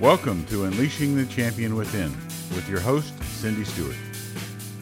Welcome 0.00 0.44
to 0.48 0.64
Unleashing 0.64 1.16
the 1.16 1.24
Champion 1.24 1.74
Within 1.74 2.12
with 2.54 2.68
your 2.68 2.80
host, 2.80 3.18
Cindy 3.24 3.64
Stewart. 3.64 3.96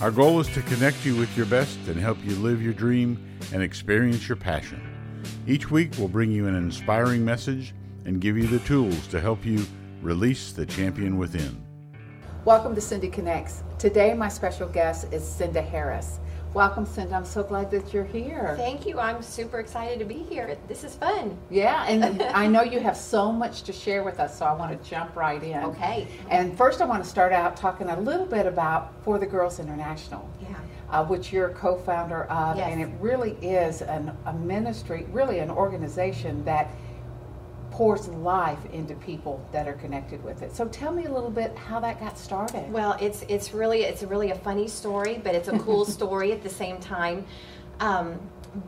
Our 0.01 0.11
goal 0.11 0.41
is 0.41 0.49
to 0.55 0.63
connect 0.63 1.07
you 1.07 1.15
with 1.15 1.37
your 1.37 1.47
best 1.47 1.79
and 1.87 1.97
help 1.97 2.19
you 2.25 2.35
live 2.35 2.61
your 2.61 2.73
dream 2.73 3.25
and 3.53 3.63
experience 3.63 4.29
your 4.29 4.35
passion. 4.35 4.83
Each 5.47 5.71
week, 5.71 5.93
we'll 5.99 6.09
bring 6.09 6.33
you 6.33 6.49
an 6.49 6.57
inspiring 6.57 7.25
message 7.25 7.77
and 8.05 8.21
give 8.21 8.37
you 8.37 8.49
the 8.49 8.59
tools 8.67 9.07
to 9.07 9.21
help 9.21 9.47
you 9.47 9.65
release 10.03 10.51
the 10.51 10.67
champion 10.67 11.17
within. 11.17 11.65
Welcome 12.45 12.75
to 12.75 12.81
Cindy 12.81 13.09
Connects. 13.09 13.63
Today, 13.79 14.15
my 14.15 14.29
special 14.29 14.69
guest 14.69 15.13
is 15.13 15.25
Cinda 15.25 15.63
Harris. 15.63 16.19
Welcome, 16.55 16.87
Cindy. 16.87 17.13
I'm 17.13 17.25
so 17.25 17.43
glad 17.43 17.69
that 17.73 17.93
you're 17.93 18.05
here. 18.05 18.55
Thank 18.57 18.87
you. 18.87 19.01
I'm 19.01 19.23
super 19.23 19.59
excited 19.59 19.99
to 19.99 20.05
be 20.05 20.23
here. 20.23 20.57
This 20.69 20.85
is 20.85 20.95
fun. 20.95 21.37
Yeah, 21.51 21.85
and 21.89 22.23
I 22.35 22.47
know 22.47 22.63
you 22.63 22.79
have 22.79 22.97
so 22.97 23.33
much 23.33 23.65
to 23.65 23.73
share 23.73 24.05
with 24.05 24.21
us, 24.21 24.39
so 24.39 24.47
I 24.47 24.53
want 24.53 24.71
to 24.81 24.89
jump 24.89 25.17
right 25.17 25.43
in. 25.43 25.65
Okay. 25.65 26.07
And 26.31 26.57
first, 26.57 26.81
I 26.81 26.85
want 26.85 27.03
to 27.03 27.11
start 27.11 27.33
out 27.33 27.57
talking 27.57 27.89
a 27.89 27.99
little 27.99 28.25
bit 28.27 28.47
about 28.47 28.93
For 29.03 29.19
the 29.19 29.27
Girls 29.27 29.59
International. 29.59 30.31
Yeah. 30.41 30.55
Uh, 30.91 31.05
which 31.05 31.33
you're 31.33 31.49
co-founder 31.49 32.25
of, 32.25 32.57
Yes. 32.57 32.71
and 32.71 32.81
it 32.81 32.89
really 33.01 33.33
is 33.43 33.83
an, 33.83 34.17
a 34.27 34.33
ministry, 34.33 35.07
really 35.11 35.41
an 35.41 35.51
organization 35.51 36.45
that 36.45 36.69
pours 37.75 38.07
life 38.07 38.65
into 38.73 38.95
people 38.95 39.45
that 39.51 39.67
are 39.67 39.73
connected 39.73 40.23
with 40.23 40.43
it. 40.43 40.55
So 40.55 40.69
tell 40.69 40.93
me 40.93 41.07
a 41.07 41.13
little 41.13 41.29
bit 41.29 41.57
how 41.57 41.81
that 41.81 41.99
got 41.99 42.17
started. 42.17 42.71
Well, 42.71 42.97
it's 43.01 43.23
it's 43.29 43.53
really 43.53 43.83
it's 43.83 44.05
really 44.05 44.31
a 44.31 44.37
funny 44.37 44.69
story, 44.69 45.21
but 45.25 45.35
it's 45.35 45.49
a 45.49 45.59
cool 45.59 45.85
story 45.99 46.31
at 46.31 46.45
the 46.45 46.49
same 46.49 46.79
time. 46.79 47.27
Um, 47.81 48.21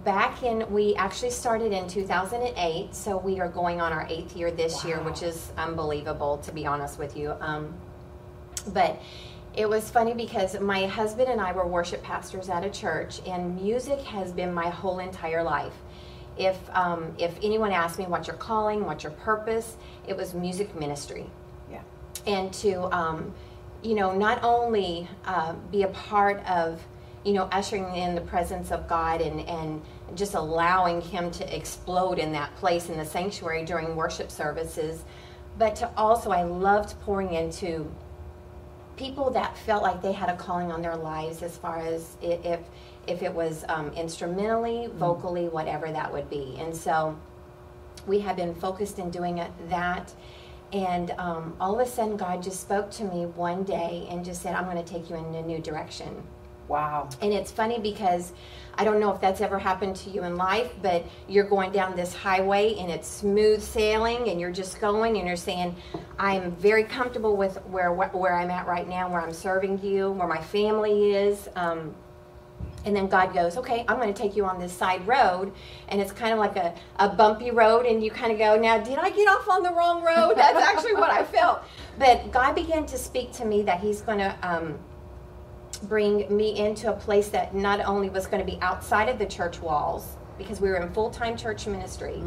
back 0.04 0.42
in 0.42 0.68
we 0.72 0.96
actually 0.96 1.30
started 1.30 1.70
in 1.70 1.86
2008, 1.86 2.92
so 2.92 3.16
we 3.16 3.38
are 3.38 3.48
going 3.48 3.80
on 3.80 3.92
our 3.92 4.08
eighth 4.10 4.34
year 4.34 4.50
this 4.50 4.84
year, 4.84 5.00
which 5.04 5.22
is 5.22 5.52
unbelievable 5.56 6.38
to 6.38 6.50
be 6.50 6.66
honest 6.66 6.98
with 6.98 7.16
you. 7.16 7.32
Um, 7.40 7.74
but 8.72 9.00
it 9.54 9.68
was 9.68 9.88
funny 9.88 10.14
because 10.14 10.58
my 10.58 10.84
husband 10.86 11.28
and 11.28 11.40
I 11.40 11.52
were 11.52 11.64
worship 11.64 12.02
pastors 12.02 12.48
at 12.48 12.64
a 12.64 12.70
church, 12.70 13.20
and 13.24 13.54
music 13.54 14.00
has 14.00 14.32
been 14.32 14.52
my 14.52 14.68
whole 14.68 14.98
entire 14.98 15.44
life. 15.44 15.74
If 16.38 16.58
um, 16.74 17.14
if 17.18 17.36
anyone 17.42 17.72
asked 17.72 17.98
me 17.98 18.04
what's 18.06 18.28
your 18.28 18.36
calling, 18.36 18.84
what's 18.84 19.04
your 19.04 19.12
purpose, 19.12 19.76
it 20.06 20.16
was 20.16 20.34
music 20.34 20.74
ministry 20.78 21.26
yeah. 21.70 21.82
and 22.26 22.52
to 22.54 22.94
um, 22.94 23.32
you 23.82 23.94
know 23.94 24.14
not 24.14 24.42
only 24.42 25.08
uh, 25.24 25.54
be 25.70 25.82
a 25.82 25.88
part 25.88 26.44
of 26.46 26.80
you 27.24 27.32
know 27.32 27.48
ushering 27.52 27.94
in 27.96 28.14
the 28.14 28.20
presence 28.20 28.70
of 28.70 28.86
god 28.88 29.20
and 29.20 29.40
and 29.48 29.82
just 30.14 30.34
allowing 30.34 31.00
him 31.00 31.30
to 31.30 31.56
explode 31.56 32.18
in 32.18 32.32
that 32.32 32.54
place 32.56 32.88
in 32.88 32.96
the 32.96 33.04
sanctuary 33.04 33.64
during 33.64 33.96
worship 33.96 34.30
services 34.30 35.04
but 35.58 35.74
to 35.74 35.90
also 35.96 36.30
i 36.30 36.42
loved 36.44 36.98
pouring 37.00 37.32
into 37.32 37.90
people 38.96 39.30
that 39.30 39.56
felt 39.58 39.82
like 39.82 40.00
they 40.00 40.12
had 40.12 40.28
a 40.28 40.36
calling 40.36 40.70
on 40.70 40.80
their 40.80 40.96
lives 40.96 41.42
as 41.42 41.56
far 41.56 41.80
as 41.80 42.16
if 42.22 42.60
if 43.06 43.22
it 43.22 43.32
was 43.32 43.64
um, 43.68 43.92
instrumentally 43.92 44.88
vocally 44.94 45.48
whatever 45.48 45.90
that 45.90 46.12
would 46.12 46.28
be 46.30 46.56
and 46.58 46.74
so 46.74 47.16
we 48.06 48.20
had 48.20 48.36
been 48.36 48.54
focused 48.54 48.98
in 48.98 49.10
doing 49.10 49.42
that 49.68 50.12
and 50.72 51.12
um, 51.12 51.56
all 51.60 51.78
of 51.78 51.86
a 51.86 51.90
sudden 51.90 52.16
god 52.16 52.42
just 52.42 52.60
spoke 52.60 52.90
to 52.90 53.04
me 53.04 53.26
one 53.26 53.62
day 53.64 54.06
and 54.10 54.24
just 54.24 54.42
said 54.42 54.54
i'm 54.54 54.64
going 54.64 54.82
to 54.82 54.92
take 54.92 55.08
you 55.08 55.16
in 55.16 55.34
a 55.34 55.42
new 55.42 55.58
direction 55.58 56.22
Wow. 56.68 57.08
and 57.22 57.32
it's 57.32 57.52
funny 57.52 57.78
because 57.78 58.32
I 58.78 58.84
don't 58.84 59.00
know 59.00 59.12
if 59.12 59.20
that's 59.20 59.40
ever 59.40 59.58
happened 59.58 59.96
to 59.96 60.10
you 60.10 60.24
in 60.24 60.36
life, 60.36 60.74
but 60.82 61.04
you're 61.28 61.48
going 61.48 61.72
down 61.72 61.96
this 61.96 62.12
highway 62.12 62.74
and 62.74 62.90
it's 62.90 63.08
smooth 63.08 63.62
sailing 63.62 64.28
and 64.28 64.38
you're 64.40 64.52
just 64.52 64.80
going 64.80 65.16
and 65.16 65.26
you're 65.26 65.36
saying, 65.36 65.74
I'm 66.18 66.52
very 66.56 66.84
comfortable 66.84 67.36
with 67.36 67.56
where 67.66 67.92
where 67.92 68.34
I'm 68.34 68.50
at 68.50 68.66
right 68.66 68.86
now, 68.86 69.10
where 69.10 69.20
I'm 69.20 69.32
serving 69.32 69.82
you, 69.82 70.10
where 70.10 70.28
my 70.28 70.42
family 70.42 71.14
is. 71.14 71.48
Um, 71.56 71.94
and 72.86 72.94
then 72.94 73.08
God 73.08 73.34
goes, 73.34 73.56
okay, 73.56 73.84
I'm 73.88 73.96
going 73.96 74.14
to 74.14 74.18
take 74.22 74.36
you 74.36 74.44
on 74.46 74.60
this 74.60 74.72
side 74.72 75.06
road. 75.08 75.52
And 75.88 76.00
it's 76.00 76.12
kind 76.12 76.32
of 76.32 76.38
like 76.38 76.56
a, 76.56 76.72
a 77.00 77.08
bumpy 77.08 77.50
road. 77.50 77.84
And 77.84 78.02
you 78.02 78.12
kind 78.12 78.30
of 78.30 78.38
go, 78.38 78.56
now, 78.56 78.78
did 78.78 78.96
I 78.96 79.10
get 79.10 79.26
off 79.26 79.48
on 79.48 79.64
the 79.64 79.72
wrong 79.72 80.04
road? 80.04 80.34
That's 80.36 80.56
actually 80.56 80.94
what 80.94 81.10
I 81.10 81.24
felt. 81.24 81.64
But 81.98 82.30
God 82.30 82.54
began 82.54 82.86
to 82.86 82.96
speak 82.96 83.32
to 83.32 83.44
me 83.44 83.62
that 83.64 83.80
He's 83.80 84.02
going 84.02 84.18
to 84.18 84.36
um, 84.40 84.78
bring 85.82 86.34
me 86.34 86.56
into 86.56 86.88
a 86.90 86.96
place 86.96 87.28
that 87.30 87.56
not 87.56 87.80
only 87.80 88.08
was 88.08 88.28
going 88.28 88.44
to 88.44 88.50
be 88.50 88.58
outside 88.62 89.08
of 89.08 89.18
the 89.18 89.26
church 89.26 89.60
walls, 89.60 90.16
because 90.38 90.60
we 90.60 90.68
were 90.68 90.76
in 90.76 90.92
full 90.92 91.10
time 91.10 91.36
church 91.36 91.66
ministry, 91.66 92.22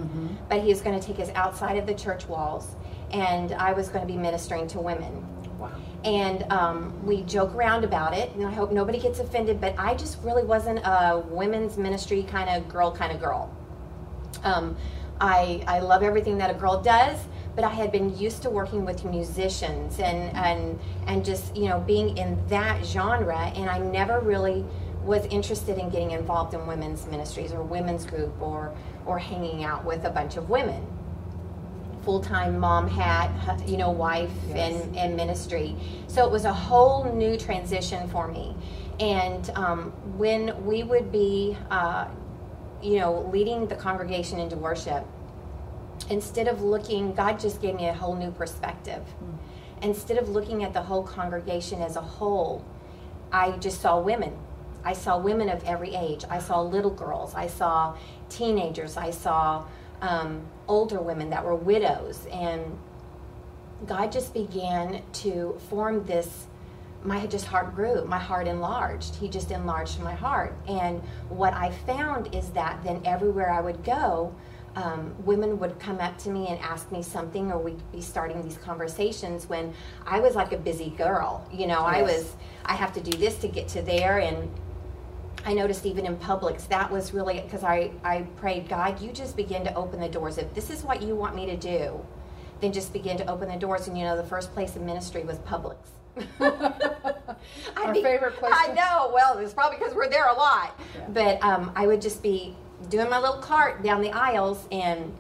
but 0.50 0.62
He 0.62 0.68
was 0.68 0.82
going 0.82 1.00
to 1.00 1.06
take 1.06 1.20
us 1.20 1.30
outside 1.36 1.78
of 1.78 1.86
the 1.88 1.94
church 1.94 2.28
walls. 2.28 2.76
And 3.12 3.54
I 3.54 3.72
was 3.72 3.88
going 3.88 4.02
to 4.06 4.12
be 4.12 4.20
ministering 4.20 4.68
to 4.68 4.80
women 4.80 5.26
Wow. 5.60 5.72
And 6.06 6.50
um, 6.52 6.94
we 7.06 7.24
joke 7.24 7.54
around 7.54 7.84
about 7.84 8.14
it 8.14 8.34
and 8.36 8.46
i 8.46 8.52
hope 8.52 8.72
nobody 8.72 9.00
gets 9.00 9.20
offended 9.20 9.60
but 9.60 9.76
i 9.78 9.94
just 9.94 10.18
really 10.24 10.44
wasn't 10.44 10.80
a 10.80 11.24
women's 11.28 11.78
ministry 11.78 12.24
kind 12.24 12.50
of 12.50 12.68
girl 12.70 12.92
kind 12.92 13.12
of 13.12 13.20
girl. 13.20 13.54
Um, 14.44 14.78
I, 15.22 15.62
I 15.68 15.80
love 15.80 16.02
everything 16.02 16.38
that 16.38 16.50
a 16.50 16.54
girl 16.54 16.82
does 16.82 17.20
but 17.56 17.66
i 17.66 17.70
had 17.70 17.92
been 17.92 18.18
used 18.18 18.42
to 18.44 18.50
working 18.50 18.86
with 18.86 19.04
musicians 19.04 20.00
and, 20.00 20.34
and, 20.38 20.80
and 21.08 21.26
just 21.26 21.56
you 21.58 21.68
know 21.68 21.82
being 21.82 22.18
in 22.18 22.40
that 22.48 22.86
genre 22.86 23.52
and 23.56 23.70
i 23.70 23.78
never 23.78 24.22
really 24.22 24.64
was 25.04 25.26
interested 25.26 25.78
in 25.78 25.90
getting 25.90 26.12
involved 26.12 26.54
in 26.54 26.66
women's 26.68 27.06
ministries 27.08 27.52
or 27.52 27.64
women's 27.64 28.06
group 28.06 28.34
or, 28.42 28.74
or 29.06 29.18
hanging 29.18 29.64
out 29.64 29.84
with 29.84 30.06
a 30.06 30.10
bunch 30.10 30.38
of 30.38 30.50
women 30.50 30.86
full-time 32.10 32.58
mom 32.58 32.88
hat, 32.88 33.30
you 33.70 33.78
know, 33.78 33.92
wife 33.92 34.32
Yes. 34.48 34.58
and, 34.74 34.98
and 34.98 35.16
ministry. 35.16 35.76
So 36.08 36.26
it 36.26 36.32
was 36.32 36.46
a 36.46 36.52
whole 36.52 37.04
new 37.14 37.38
transition 37.38 38.08
for 38.10 38.28
me. 38.28 38.56
And 39.00 39.48
um, 39.54 39.92
when 40.18 40.66
we 40.66 40.82
would 40.82 41.12
be, 41.12 41.56
uh, 41.70 42.08
you 42.82 42.98
know, 42.98 43.30
leading 43.32 43.68
the 43.68 43.76
congregation 43.76 44.40
into 44.40 44.56
worship, 44.56 45.06
instead 46.10 46.48
of 46.48 46.64
looking, 46.64 47.14
God 47.14 47.40
just 47.40 47.62
gave 47.62 47.76
me 47.76 47.86
a 47.90 47.94
whole 47.94 48.16
new 48.16 48.32
perspective. 48.32 49.04
Instead 49.84 50.18
of 50.18 50.30
looking 50.30 50.64
at 50.64 50.74
the 50.74 50.82
whole 50.82 51.04
congregation 51.04 51.80
as 51.80 51.96
a 51.96 52.02
whole, 52.02 52.66
I 53.32 53.52
just 53.58 53.82
saw 53.82 54.00
women. 54.00 54.36
I 54.84 54.94
saw 54.94 55.20
women 55.20 55.48
of 55.48 55.64
every 55.64 55.94
age. 55.94 56.26
I 56.28 56.40
saw 56.40 56.60
little 56.64 56.90
girls. 57.04 57.36
I 57.36 57.46
saw 57.46 57.96
teenagers. 58.30 58.98
I 58.98 59.12
saw 59.12 59.66
um, 60.02 60.46
older 60.68 61.02
women 61.02 61.30
that 61.30 61.44
were 61.44 61.56
widows. 61.56 62.26
And 62.32 62.78
God 63.86 64.12
just 64.12 64.34
began 64.34 65.02
to 65.14 65.58
form 65.70 66.06
this. 66.06 66.48
My 67.04 67.26
just 67.28 67.46
heart 67.46 67.76
grew. 67.76 68.04
My 68.06 68.20
heart 68.20 68.48
enlarged. 68.48 69.16
He 69.16 69.30
just 69.30 69.52
enlarged 69.52 70.00
my 70.02 70.14
heart. 70.14 70.54
And 70.68 71.02
what 71.30 71.54
I 71.54 71.72
found 71.72 72.36
is 72.36 72.50
that 72.52 72.84
then 72.84 73.02
everywhere 73.06 73.52
I 73.52 73.62
would 73.62 73.84
go, 73.84 74.36
um, 74.76 75.16
women 75.26 75.60
would 75.60 75.80
come 75.80 76.00
up 76.00 76.18
to 76.20 76.30
me 76.30 76.48
and 76.48 76.60
ask 76.60 76.92
me 76.92 77.02
something, 77.02 77.52
or 77.52 77.58
we'd 77.58 77.92
be 77.92 78.02
starting 78.02 78.42
these 78.44 78.58
conversations 78.58 79.48
when 79.48 79.74
I 80.06 80.20
was 80.20 80.36
like 80.36 80.52
a 80.52 80.58
busy 80.58 80.92
girl. 80.92 81.48
You 81.52 81.68
know, 81.68 81.80
I 81.80 82.02
was, 82.02 82.34
I 82.66 82.74
have 82.76 82.94
to 82.94 83.02
do 83.02 83.18
this 83.18 83.38
to 83.40 83.48
get 83.48 83.68
to 83.70 83.82
there. 83.82 84.20
And 84.20 84.50
I 85.46 85.54
noticed 85.54 85.86
even 85.86 86.06
in 86.06 86.18
Publix, 86.18 86.68
that 86.68 86.92
was 86.92 87.14
really 87.14 87.40
because 87.42 87.64
I, 87.64 87.92
I 88.04 88.24
prayed, 88.38 88.68
God, 88.68 89.02
you 89.02 89.12
just 89.12 89.36
begin 89.36 89.64
to 89.64 89.74
open 89.74 90.00
the 90.00 90.10
doors. 90.10 90.38
If 90.38 90.54
this 90.54 90.70
is 90.70 90.84
what 90.84 91.02
you 91.02 91.16
want 91.16 91.36
me 91.36 91.46
to 91.46 91.58
do, 91.58 92.06
then 92.62 92.74
just 92.74 92.92
begin 92.92 93.18
to 93.18 93.26
open 93.30 93.50
the 93.50 93.58
doors. 93.58 93.88
And 93.88 93.98
you 93.98 94.04
know, 94.04 94.18
the 94.18 94.24
first 94.24 94.54
place 94.54 94.76
in 94.76 94.86
ministry 94.86 95.24
was 95.24 95.38
Publix. 95.40 95.78
Our 97.78 97.94
favorite 97.94 98.36
place 98.36 98.54
I 98.56 98.74
know. 98.74 99.12
Well, 99.14 99.38
it's 99.38 99.54
probably 99.54 99.78
because 99.78 99.94
we're 99.94 100.10
there 100.10 100.28
a 100.28 100.34
lot. 100.34 100.78
Yeah. 100.96 101.06
But 101.10 101.44
um, 101.44 101.72
I 101.76 101.88
would 101.88 102.02
just 102.02 102.22
be 102.22 102.56
doing 102.90 103.10
my 103.10 103.20
little 103.20 103.42
cart 103.42 103.84
down 103.84 104.02
the 104.02 104.12
aisles 104.12 104.68
and 104.72 105.14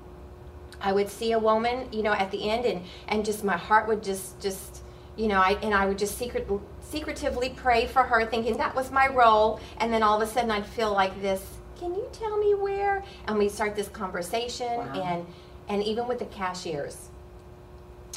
I 0.82 0.92
would 0.92 1.10
see 1.10 1.34
a 1.34 1.40
woman, 1.40 1.92
you 1.92 2.04
know, 2.04 2.14
at 2.14 2.32
the 2.32 2.50
end, 2.50 2.66
and 2.66 2.86
and 3.08 3.26
just 3.26 3.44
my 3.44 3.58
heart 3.58 3.88
would 3.88 4.04
just 4.04 4.40
just 4.40 4.84
you 5.18 5.28
know, 5.28 5.40
I 5.40 5.58
and 5.62 5.74
I 5.74 5.86
would 5.86 5.98
just 5.98 6.18
secret 6.18 6.48
secretively 6.90 7.50
pray 7.50 7.86
for 7.86 8.04
her, 8.04 8.26
thinking 8.26 8.58
that 8.58 8.76
was 8.76 8.92
my 8.92 9.08
role, 9.08 9.60
and 9.78 9.92
then 9.94 10.04
all 10.04 10.22
of 10.22 10.28
a 10.28 10.32
sudden 10.32 10.52
I'd 10.52 10.66
feel 10.66 10.92
like 10.92 11.22
this. 11.22 11.44
Can 11.80 11.94
you 11.94 12.08
tell 12.12 12.38
me 12.38 12.56
where? 12.56 13.04
And 13.28 13.38
we 13.38 13.48
start 13.50 13.76
this 13.76 13.88
conversation, 13.90 14.78
Wow. 14.78 14.94
and 14.94 15.26
and 15.70 15.84
even 15.84 16.08
with 16.08 16.18
the 16.20 16.26
cashiers, 16.26 17.10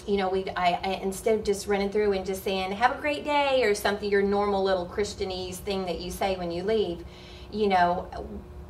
you 0.07 0.17
know, 0.17 0.29
we 0.29 0.45
I, 0.57 0.79
I 0.83 0.89
instead 1.03 1.39
of 1.39 1.45
just 1.45 1.67
running 1.67 1.91
through 1.91 2.13
and 2.13 2.25
just 2.25 2.43
saying 2.43 2.73
"Have 2.73 2.97
a 2.99 3.01
great 3.01 3.25
day" 3.25 3.63
or 3.65 3.75
something, 3.75 4.11
your 4.11 4.23
normal 4.23 4.63
little 4.65 4.87
Christianese 4.87 5.57
thing 5.57 5.85
that 5.87 6.01
you 6.01 6.11
say 6.11 6.37
when 6.37 6.51
you 6.51 6.63
leave, 6.65 7.05
you 7.53 7.69
know, 7.69 8.09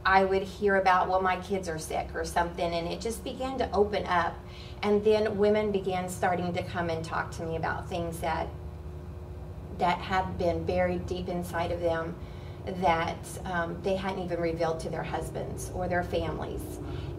I 0.04 0.24
would 0.24 0.42
hear 0.42 0.76
about 0.76 1.08
well, 1.08 1.22
my 1.22 1.36
kids 1.36 1.68
are 1.68 1.78
sick 1.78 2.08
or 2.14 2.24
something, 2.24 2.74
and 2.74 2.88
it 2.88 3.00
just 3.00 3.22
began 3.22 3.56
to 3.58 3.70
open 3.72 4.04
up, 4.06 4.34
and 4.82 5.02
then 5.04 5.38
women 5.38 5.70
began 5.70 6.08
starting 6.08 6.52
to 6.54 6.62
come 6.64 6.90
and 6.90 7.04
talk 7.04 7.30
to 7.36 7.44
me 7.44 7.56
about 7.56 7.88
things 7.88 8.18
that 8.18 8.48
that 9.82 9.98
had 9.98 10.38
been 10.38 10.62
buried 10.62 11.04
deep 11.06 11.28
inside 11.28 11.72
of 11.72 11.80
them 11.80 12.14
that 12.80 13.16
um, 13.46 13.76
they 13.82 13.96
hadn't 13.96 14.22
even 14.22 14.38
revealed 14.40 14.78
to 14.78 14.88
their 14.88 15.02
husbands 15.02 15.72
or 15.74 15.88
their 15.88 16.04
families. 16.04 16.60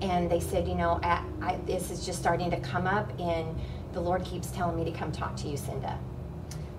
And 0.02 0.32
they 0.32 0.40
said, 0.40 0.66
you 0.66 0.76
know, 0.76 0.98
I, 1.04 1.22
I, 1.42 1.58
this 1.66 1.92
is 1.92 2.06
just 2.06 2.20
starting 2.20 2.50
to 2.52 2.60
come 2.62 2.88
up, 2.88 3.12
and 3.20 3.54
the 3.92 4.00
Lord 4.00 4.24
keeps 4.24 4.48
telling 4.52 4.78
me 4.78 4.90
to 4.90 4.98
come 4.98 5.12
talk 5.12 5.36
to 5.38 5.50
you, 5.50 5.58
Cinda. 5.58 6.00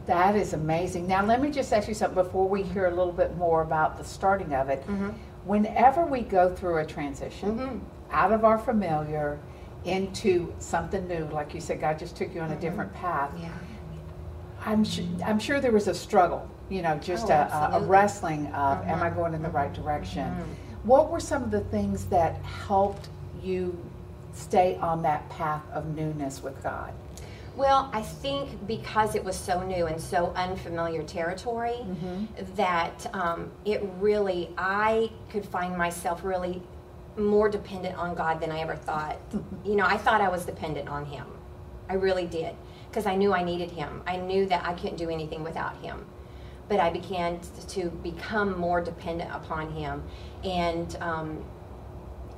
That 0.06 0.34
is 0.36 0.54
amazing. 0.54 1.06
Now, 1.06 1.22
let 1.22 1.42
me 1.42 1.50
just 1.50 1.70
ask 1.70 1.86
you 1.86 1.92
something 1.92 2.14
before 2.24 2.48
we 2.48 2.62
hear 2.62 2.86
a 2.86 2.90
little 2.90 3.12
bit 3.12 3.36
more 3.36 3.60
about 3.60 3.98
the 3.98 4.04
starting 4.04 4.54
of 4.54 4.70
it. 4.70 4.80
Mm-hmm. 4.86 5.10
Whenever 5.44 6.06
we 6.06 6.22
go 6.22 6.48
through 6.54 6.78
a 6.78 6.86
transition 6.86 7.58
Mhm. 7.58 7.80
out 8.10 8.32
of 8.32 8.42
our 8.46 8.56
familiar 8.58 9.38
into 9.84 10.50
something 10.60 11.06
new, 11.06 11.26
like 11.26 11.52
you 11.52 11.60
said, 11.60 11.78
God 11.78 11.98
just 11.98 12.16
took 12.16 12.34
you 12.34 12.40
on 12.40 12.50
a 12.52 12.56
different 12.56 12.92
path. 12.94 13.30
Yeah. 13.38 13.50
I'm 14.64 14.84
su- 14.84 15.06
I'm 15.24 15.38
sure 15.38 15.60
there 15.60 15.72
was 15.72 15.88
a 15.88 15.94
struggle, 15.94 16.48
you 16.68 16.82
know, 16.82 16.96
just 16.98 17.30
Oh, 17.30 17.34
a, 17.34 17.70
a, 17.74 17.80
wrestling 17.80 18.46
of, 18.48 18.86
am 18.86 19.02
I 19.02 19.10
Mhm. 19.10 19.16
going 19.16 19.34
in 19.34 19.42
the 19.42 19.50
right 19.50 19.72
direction? 19.72 20.30
Mhm. 20.30 20.84
What 20.84 21.10
were 21.10 21.20
some 21.20 21.42
of 21.42 21.50
the 21.50 21.60
things 21.60 22.06
that 22.06 22.36
helped 22.42 23.08
you 23.42 23.76
stay 24.32 24.76
on 24.80 25.02
that 25.02 25.28
path 25.28 25.62
of 25.72 25.86
newness 25.94 26.42
with 26.42 26.62
God? 26.62 26.92
Well, 27.56 27.88
I 27.92 28.02
think 28.02 28.66
because 28.66 29.14
it 29.14 29.24
was 29.24 29.36
so 29.36 29.62
new 29.62 29.86
and 29.86 30.00
so 30.00 30.32
unfamiliar 30.34 31.02
territory, 31.04 31.76
Mm-hmm. 31.86 32.54
that 32.56 33.06
um, 33.14 33.50
it 33.64 33.80
really, 34.00 34.50
I 34.58 35.10
could 35.30 35.44
find 35.46 35.76
myself 35.78 36.24
really 36.24 36.62
more 37.16 37.48
dependent 37.48 37.96
on 37.96 38.14
God 38.16 38.40
than 38.40 38.50
I 38.50 38.58
ever 38.60 38.74
thought. 38.74 39.18
you 39.64 39.76
know, 39.76 39.84
I 39.86 39.96
thought 39.98 40.20
I 40.20 40.28
was 40.28 40.44
dependent 40.44 40.88
on 40.88 41.04
Him. 41.04 41.26
I 41.88 41.94
really 41.94 42.26
did. 42.26 42.56
Because 42.94 43.06
I 43.06 43.16
knew 43.16 43.34
I 43.34 43.42
needed 43.42 43.72
Him. 43.72 44.02
I 44.06 44.18
knew 44.18 44.46
that 44.46 44.64
I 44.64 44.72
couldn't 44.74 44.98
do 44.98 45.10
anything 45.10 45.42
without 45.42 45.76
Him. 45.82 46.06
But 46.68 46.78
I 46.78 46.90
began 46.90 47.40
to 47.70 47.90
become 47.90 48.56
more 48.56 48.80
dependent 48.80 49.32
upon 49.34 49.72
Him. 49.72 50.04
And 50.44 50.96
um, 51.00 51.44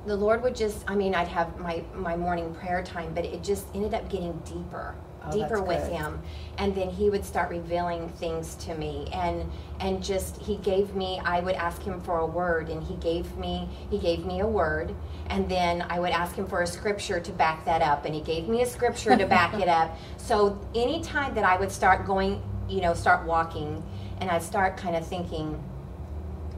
the 0.07 0.15
Lord 0.15 0.41
would 0.41 0.55
just, 0.55 0.83
I 0.89 0.95
mean, 0.95 1.13
I'd 1.13 1.27
have 1.27 1.59
my, 1.59 1.83
my 1.93 2.15
morning 2.15 2.55
prayer 2.55 2.81
time, 2.81 3.13
but 3.13 3.23
it 3.23 3.43
just 3.43 3.67
ended 3.75 3.93
up 3.93 4.09
getting 4.09 4.33
deeper, 4.45 4.95
Oh, 5.23 5.31
deeper 5.31 5.61
with 5.61 5.83
good. 5.83 5.91
Him. 5.91 6.21
And 6.57 6.73
then 6.73 6.89
He 6.89 7.11
would 7.11 7.23
start 7.23 7.51
revealing 7.51 8.09
things 8.09 8.55
to 8.55 8.73
me. 8.73 9.09
And, 9.13 9.47
and 9.79 10.03
just, 10.03 10.41
He 10.41 10.57
gave 10.57 10.95
me, 10.95 11.21
I 11.23 11.39
would 11.39 11.55
ask 11.55 11.83
Him 11.83 12.01
for 12.01 12.17
a 12.17 12.25
word, 12.25 12.69
and 12.69 12.81
He 12.81 12.95
gave 12.95 13.37
me, 13.37 13.69
He 13.91 13.99
gave 13.99 14.25
me 14.25 14.39
a 14.39 14.47
word. 14.47 14.95
And 15.29 15.49
then 15.49 15.85
I 15.89 15.99
would 15.99 16.11
ask 16.11 16.35
Him 16.35 16.47
for 16.47 16.61
a 16.61 16.67
scripture 16.67 17.19
to 17.19 17.31
back 17.31 17.65
that 17.65 17.81
up, 17.81 18.05
and 18.05 18.15
He 18.15 18.21
gave 18.21 18.47
me 18.47 18.61
a 18.61 18.65
scripture 18.65 19.15
to 19.15 19.25
back 19.25 19.53
it 19.55 19.67
up. 19.67 19.97
So 20.17 20.59
anytime 20.75 21.33
that 21.35 21.45
I 21.45 21.55
would 21.55 21.71
start 21.71 22.05
going, 22.05 22.41
you 22.67 22.81
know, 22.81 22.93
start 22.93 23.25
walking, 23.25 23.81
and 24.19 24.29
I'd 24.29 24.43
start 24.43 24.75
kind 24.75 24.93
of 24.97 25.07
thinking, 25.07 25.53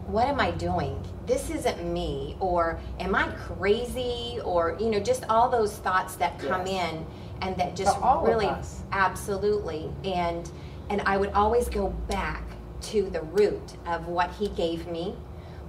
what 0.07 0.27
am 0.27 0.39
I 0.39 0.49
doing? 0.51 0.99
This 1.27 1.51
isn't 1.51 1.83
me. 1.93 2.35
Or 2.39 2.79
am 2.99 3.13
I 3.13 3.27
crazy? 3.27 4.39
Or, 4.43 4.75
you 4.79 4.89
know, 4.89 4.99
just 4.99 5.23
all 5.29 5.49
those 5.49 5.75
thoughts 5.77 6.15
that 6.15 6.39
come 6.39 6.65
Yes. 6.65 6.93
in 6.93 7.05
and 7.41 7.57
that 7.57 7.75
just 7.75 7.97
all 8.01 8.25
really 8.25 8.49
absolutely. 8.91 9.89
And 10.03 10.49
and 10.89 11.01
I 11.01 11.17
would 11.17 11.31
always 11.33 11.69
go 11.69 11.89
back 12.09 12.43
to 12.81 13.09
the 13.11 13.21
root 13.21 13.77
of 13.85 14.07
what 14.07 14.31
he 14.31 14.47
gave 14.49 14.87
me, 14.87 15.15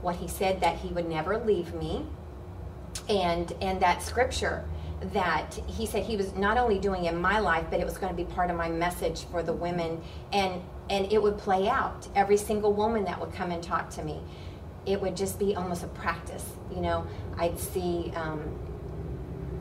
what 0.00 0.16
he 0.16 0.26
said 0.26 0.60
that 0.62 0.76
he 0.78 0.88
would 0.88 1.08
never 1.08 1.36
leave 1.38 1.74
me, 1.74 2.06
and 3.10 3.52
and 3.60 3.80
that 3.80 4.02
scripture 4.02 4.64
that 5.12 5.58
he 5.66 5.86
said 5.86 6.04
he 6.04 6.16
was 6.16 6.34
not 6.34 6.58
only 6.58 6.78
doing 6.78 7.06
in 7.06 7.18
my 7.20 7.38
life 7.38 7.64
but 7.70 7.80
it 7.80 7.84
was 7.84 7.96
going 7.98 8.14
to 8.14 8.16
be 8.16 8.30
part 8.32 8.50
of 8.50 8.56
my 8.56 8.68
message 8.68 9.24
for 9.30 9.42
the 9.42 9.52
women. 9.52 10.00
And 10.32 10.62
and 10.88 11.12
it 11.12 11.22
would 11.22 11.38
play 11.38 11.68
out. 11.68 12.08
Every 12.16 12.36
single 12.36 12.72
woman 12.72 13.04
that 13.04 13.20
would 13.20 13.32
come 13.32 13.50
and 13.50 13.62
talk 13.62 13.90
to 13.90 14.02
me 14.02 14.20
it 14.86 15.00
would 15.00 15.14
just 15.16 15.38
be 15.38 15.54
almost 15.54 15.84
a 15.84 15.88
practice 15.88 16.46
you 16.74 16.80
know? 16.80 17.06
I'd 17.36 17.58
see 17.58 18.12
um, 18.14 18.40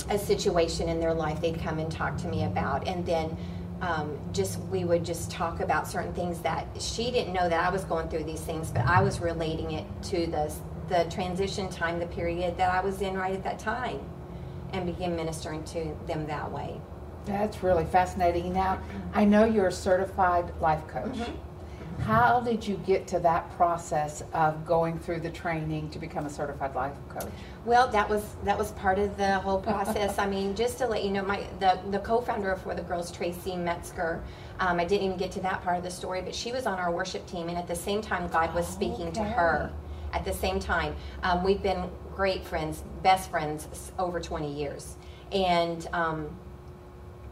a 0.09 0.17
situation 0.17 0.89
in 0.89 0.99
their 0.99 1.13
life 1.13 1.41
they'd 1.41 1.59
come 1.59 1.79
and 1.79 1.91
talk 1.91 2.17
to 2.17 2.27
me 2.27 2.45
about. 2.45 2.87
And 2.87 3.05
then 3.05 3.37
um, 3.81 4.19
just 4.33 4.59
we 4.63 4.83
would 4.83 5.05
just 5.05 5.31
talk 5.31 5.61
about 5.61 5.87
certain 5.87 6.13
things 6.13 6.39
that 6.41 6.67
she 6.79 7.11
didn't 7.11 7.31
know 7.31 7.47
that 7.47 7.65
i 7.65 7.69
was 7.69 7.85
going 7.85 8.09
through 8.09 8.25
these 8.25 8.41
things 8.41 8.71
but 8.71 8.85
i 8.85 9.01
was 9.01 9.21
relating 9.21 9.71
it 9.71 9.85
to 10.03 10.27
the 10.27 10.53
the 10.89 11.05
transition 11.09 11.69
time 11.69 11.99
the 11.99 12.07
period 12.07 12.57
that 12.57 12.71
i 12.71 12.81
was 12.81 13.01
in 13.01 13.15
right 13.15 13.33
at 13.33 13.43
that 13.43 13.59
time 13.59 13.99
and 14.73 14.85
begin 14.85 15.15
ministering 15.15 15.63
to 15.63 15.95
them 16.07 16.25
that 16.27 16.51
way 16.51 16.79
That's 17.25 17.61
really 17.61 17.85
fascinating. 17.85 18.53
Now, 18.53 18.79
I 19.13 19.23
know 19.25 19.45
you're 19.45 19.67
a 19.67 19.71
certified 19.71 20.51
life 20.59 20.85
coach. 20.87 21.13
Mm-hmm. 21.13 22.01
How 22.03 22.39
did 22.39 22.65
you 22.65 22.77
get 22.87 23.07
to 23.07 23.19
that 23.19 23.55
process 23.57 24.23
of 24.33 24.65
going 24.65 24.97
through 24.99 25.19
the 25.19 25.29
training 25.29 25.89
to 25.89 25.99
become 25.99 26.25
a 26.25 26.29
certified 26.29 26.73
life 26.73 26.93
coach? 27.09 27.29
Well, 27.65 27.89
that 27.89 28.07
was 28.09 28.23
that 28.45 28.57
was 28.57 28.71
part 28.71 28.97
of 28.99 29.17
the 29.17 29.39
whole 29.39 29.59
process. 29.61 30.17
I 30.17 30.25
mean, 30.27 30.55
just 30.55 30.77
to 30.77 30.87
let 30.87 31.03
you 31.03 31.11
know, 31.11 31.23
my 31.23 31.45
the 31.59 31.77
the 31.91 31.99
co-founder 31.99 32.51
of 32.51 32.61
For 32.61 32.73
the 32.73 32.81
Girls, 32.83 33.11
Tracy 33.11 33.55
Metzger. 33.57 34.23
Um, 34.61 34.79
I 34.79 34.85
didn't 34.85 35.05
even 35.05 35.17
get 35.17 35.31
to 35.33 35.41
that 35.41 35.61
part 35.61 35.77
of 35.77 35.83
the 35.83 35.91
story, 35.91 36.21
but 36.21 36.33
she 36.33 36.51
was 36.53 36.65
on 36.65 36.79
our 36.79 36.91
worship 36.91 37.27
team, 37.27 37.49
and 37.49 37.57
at 37.57 37.67
the 37.67 37.75
same 37.75 38.01
time, 38.01 38.27
God 38.29 38.53
was 38.55 38.65
speaking 38.67 39.11
to 39.13 39.23
her. 39.23 39.71
At 40.13 40.25
the 40.25 40.33
same 40.33 40.59
time, 40.59 40.95
um, 41.23 41.43
we've 41.43 41.61
been 41.61 41.89
great 42.15 42.43
friends, 42.43 42.83
best 43.03 43.29
friends, 43.29 43.91
over 43.97 44.19
20 44.19 44.51
years, 44.51 44.97
and. 45.31 45.87
Um, 45.93 46.37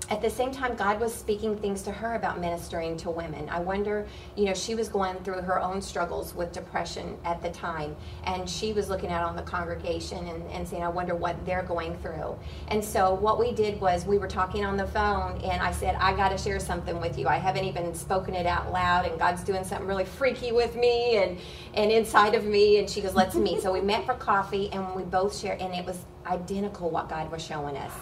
at 0.10 0.22
the 0.22 0.30
same 0.30 0.52
time, 0.52 0.76
God 0.76 1.02
was 1.02 1.14
speaking 1.14 1.58
things 1.58 1.82
to 1.82 1.92
her 1.92 2.16
about 2.16 2.40
ministering 2.40 2.96
to 2.98 3.10
women. 3.10 3.50
I 3.50 3.60
wonder, 3.60 4.08
you 4.38 4.46
know, 4.46 4.54
she 4.54 4.74
was 4.74 4.88
going 4.88 5.18
through 5.18 5.42
her 5.42 5.62
own 5.62 5.82
struggles 5.82 6.34
with 6.34 6.54
depression 6.54 7.18
at 7.26 7.42
the 7.42 7.50
time, 7.50 7.94
and 8.24 8.50
she 8.50 8.72
was 8.72 8.88
looking 8.90 9.10
out 9.10 9.28
on 9.28 9.36
the 9.36 9.42
congregation 9.42 10.26
and, 10.28 10.50
and 10.50 10.66
saying, 10.66 10.82
I 10.82 10.88
wonder 10.88 11.14
what 11.14 11.46
they're 11.46 11.64
going 11.64 11.98
through. 11.98 12.38
And 12.70 12.84
so, 12.84 13.16
what 13.16 13.38
we 13.38 13.52
did 13.52 13.82
was 13.82 14.06
we 14.06 14.18
were 14.18 14.30
talking 14.30 14.64
on 14.64 14.78
the 14.78 14.88
phone, 14.88 15.42
and 15.42 15.62
I 15.62 15.74
said, 15.74 15.96
I 15.96 16.16
got 16.16 16.30
to 16.30 16.38
share 16.38 16.60
something 16.62 17.02
with 17.02 17.20
you. 17.20 17.28
I 17.28 17.36
haven't 17.36 17.66
even 17.66 17.94
spoken 17.94 18.34
it 18.34 18.46
out 18.46 18.72
loud, 18.72 19.06
and 19.06 19.20
God's 19.20 19.44
doing 19.44 19.66
something 19.66 19.88
really 19.88 20.06
freaky 20.06 20.54
with 20.54 20.78
me 20.78 21.18
and, 21.18 21.38
and 21.74 21.92
inside 21.92 22.34
of 22.34 22.46
me. 22.46 22.80
And 22.80 22.90
she 22.90 23.02
goes, 23.02 23.14
Let's 23.14 23.36
meet. 23.36 23.62
So, 23.62 23.74
we 23.74 23.82
met 23.82 24.06
for 24.06 24.14
coffee, 24.14 24.70
and 24.72 24.96
we 24.96 25.04
both 25.04 25.38
shared, 25.38 25.60
and 25.60 25.74
it 25.74 25.86
was 25.86 26.00
identical 26.26 26.90
what 26.90 27.10
God 27.10 27.30
was 27.30 27.44
showing 27.44 27.76
us. 27.76 27.94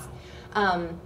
Um, 0.53 0.99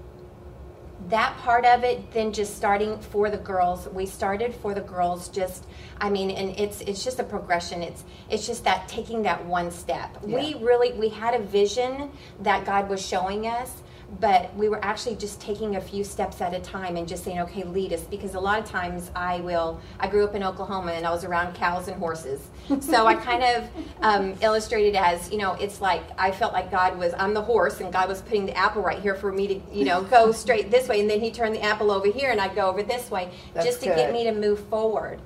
that 1.08 1.38
part 1.38 1.66
of 1.66 1.84
it 1.84 2.12
then 2.12 2.34
just 2.34 2.58
starting 2.58 3.00
for 3.00 3.30
the 3.30 3.38
girls. 3.38 3.88
We 3.88 4.06
started 4.06 4.54
for 4.54 4.74
the 4.74 4.82
girls 4.82 5.30
just 5.30 5.66
i 6.02 6.10
mean 6.10 6.30
and 6.32 6.58
it's 6.60 6.82
it's 6.82 7.04
just 7.04 7.20
a 7.20 7.24
progression. 7.24 7.82
It's 7.82 8.04
it's 8.30 8.46
just 8.46 8.64
that 8.66 8.88
taking 8.88 9.24
that 9.24 9.46
one 9.46 9.72
step. 9.72 10.22
We 10.24 10.56
really 10.56 10.94
we 10.94 11.10
had 11.10 11.34
a 11.34 11.40
vision 11.40 12.12
that 12.42 12.66
god 12.66 12.90
was 12.90 13.06
showing 13.06 13.48
us 13.48 13.82
but 14.20 14.54
we 14.56 14.70
were 14.70 14.84
actually 14.84 15.16
just 15.16 15.40
taking 15.40 15.76
a 15.76 15.82
few 15.82 16.04
steps 16.04 16.42
at 16.42 16.54
a 16.54 16.60
time 16.60 16.98
and 16.98 17.08
just 17.08 17.24
saying 17.24 17.40
okay 17.40 17.64
lead 17.64 17.94
us 17.94 18.02
because 18.04 18.34
a 18.36 18.40
lot 18.40 18.60
of 18.60 18.66
times 18.66 19.12
i 19.16 19.40
will 19.42 19.80
i 20.00 20.08
grew 20.08 20.24
up 20.24 20.36
in 20.36 20.44
oklahoma 20.44 20.92
and 20.92 21.06
i 21.06 21.12
was 21.12 21.24
around 21.24 21.54
cows 21.56 21.88
and 21.88 21.98
horses. 21.98 22.42
So 22.82 23.06
i 23.06 23.16
kind 23.30 23.44
of 23.44 23.70
um, 24.02 24.36
illustrated 24.42 24.96
as 24.96 25.32
you 25.32 25.38
know 25.38 25.54
it's 25.54 25.82
like 25.82 26.04
i 26.18 26.32
felt 26.32 26.54
like 26.54 26.72
god 26.72 26.98
was 26.98 27.14
i'm 27.18 27.34
the 27.34 27.42
horse 27.42 27.82
and 27.82 27.92
god 27.94 28.10
was 28.10 28.22
putting 28.22 28.46
the 28.46 28.58
apple 28.58 28.82
right 28.82 29.00
here 29.00 29.16
for 29.16 29.32
me 29.32 29.48
to 29.48 29.62
you 29.72 29.86
know 29.86 30.04
go 30.04 30.32
straight 30.44 30.72
this 30.72 30.88
way. 30.88 31.00
And 31.00 31.10
then 31.10 31.20
he 31.20 31.32
turned 31.32 31.56
the 31.56 31.62
apple 31.62 31.92
over 31.92 32.08
here 32.08 32.32
and 32.32 32.42
i'd 32.42 32.56
go 32.56 32.68
over 32.68 32.84
this 32.84 33.12
way 33.12 33.32
That's 33.54 33.66
just 33.66 33.80
to 33.82 33.88
get 33.88 34.12
me 34.12 34.24
to 34.24 34.32
move 34.32 34.60
forward. 34.68 35.22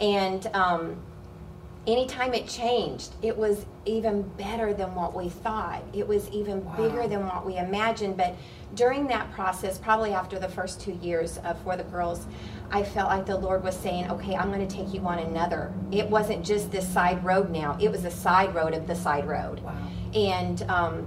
And 0.00 0.46
um, 0.54 0.96
anytime 1.86 2.32
it 2.34 2.48
changed, 2.48 3.14
it 3.22 3.36
was 3.36 3.66
even 3.84 4.22
better 4.22 4.72
than 4.72 4.94
what 4.94 5.14
we 5.14 5.28
thought. 5.28 5.82
It 5.92 6.06
was 6.06 6.28
even 6.30 6.64
Wow. 6.64 6.76
bigger 6.76 7.06
than 7.08 7.26
what 7.26 7.44
we 7.44 7.56
imagined. 7.58 8.16
But 8.16 8.34
during 8.74 9.06
that 9.08 9.30
process, 9.32 9.78
probably 9.78 10.12
after 10.14 10.38
the 10.38 10.48
first 10.48 10.80
two 10.80 10.98
years 11.02 11.38
of 11.44 11.58
For 11.58 11.76
the 11.76 11.84
Girls, 11.84 12.26
I 12.70 12.82
felt 12.82 13.08
like 13.10 13.26
the 13.26 13.36
Lord 13.36 13.62
was 13.62 13.76
saying, 13.76 14.10
okay, 14.10 14.34
I'm 14.34 14.50
going 14.52 14.66
to 14.66 14.74
take 14.74 14.94
you 14.94 15.00
on 15.06 15.18
another. 15.18 15.72
It 15.92 16.08
wasn't 16.08 16.44
just 16.44 16.72
this 16.72 16.88
side 16.88 17.22
road 17.24 17.50
now, 17.50 17.76
it 17.80 17.90
was 17.90 18.04
a 18.04 18.10
side 18.10 18.54
road 18.54 18.74
of 18.74 18.86
the 18.86 18.94
side 18.94 19.26
road. 19.26 19.60
Wow. 19.60 19.74
And 20.14 20.62
um, 20.70 21.06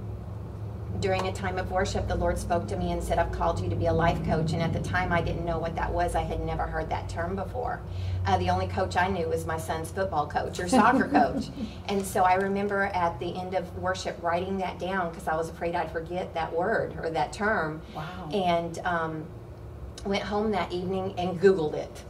during 1.00 1.28
a 1.28 1.32
time 1.32 1.58
of 1.58 1.70
worship, 1.70 2.08
the 2.08 2.14
Lord 2.14 2.38
spoke 2.38 2.66
to 2.68 2.76
me 2.76 2.92
and 2.92 3.02
said, 3.02 3.18
I've 3.18 3.32
called 3.32 3.60
you 3.60 3.68
to 3.70 3.76
be 3.76 3.86
a 3.86 3.92
life 3.92 4.22
coach. 4.24 4.52
And 4.52 4.62
at 4.62 4.72
the 4.72 4.80
time, 4.80 5.12
I 5.12 5.20
didn't 5.20 5.44
know 5.44 5.58
what 5.58 5.74
that 5.76 5.92
was. 5.92 6.14
I 6.14 6.22
had 6.22 6.40
never 6.40 6.66
heard 6.66 6.90
that 6.90 7.08
term 7.08 7.36
before. 7.36 7.80
Uh, 8.26 8.36
the 8.38 8.50
only 8.50 8.66
coach 8.66 8.96
I 8.96 9.08
knew 9.08 9.28
was 9.28 9.46
my 9.46 9.58
son's 9.58 9.90
football 9.90 10.26
coach 10.26 10.58
or 10.58 10.68
soccer 10.68 11.08
coach. 11.08 11.48
And 11.86 12.04
so 12.04 12.24
I 12.24 12.34
remember 12.34 12.86
at 12.86 13.18
the 13.20 13.36
end 13.38 13.54
of 13.54 13.76
worship 13.78 14.20
writing 14.22 14.58
that 14.58 14.78
down 14.78 15.10
because 15.10 15.28
I 15.28 15.36
was 15.36 15.48
afraid 15.48 15.74
I'd 15.74 15.92
forget 15.92 16.34
that 16.34 16.52
word 16.52 16.96
or 17.00 17.10
that 17.10 17.32
term. 17.32 17.80
Wow. 17.94 18.28
And 18.32 18.78
um, 18.80 19.26
went 20.04 20.22
home 20.22 20.50
that 20.52 20.72
evening 20.72 21.14
and 21.18 21.40
Googled 21.40 21.74
it. 21.74 22.04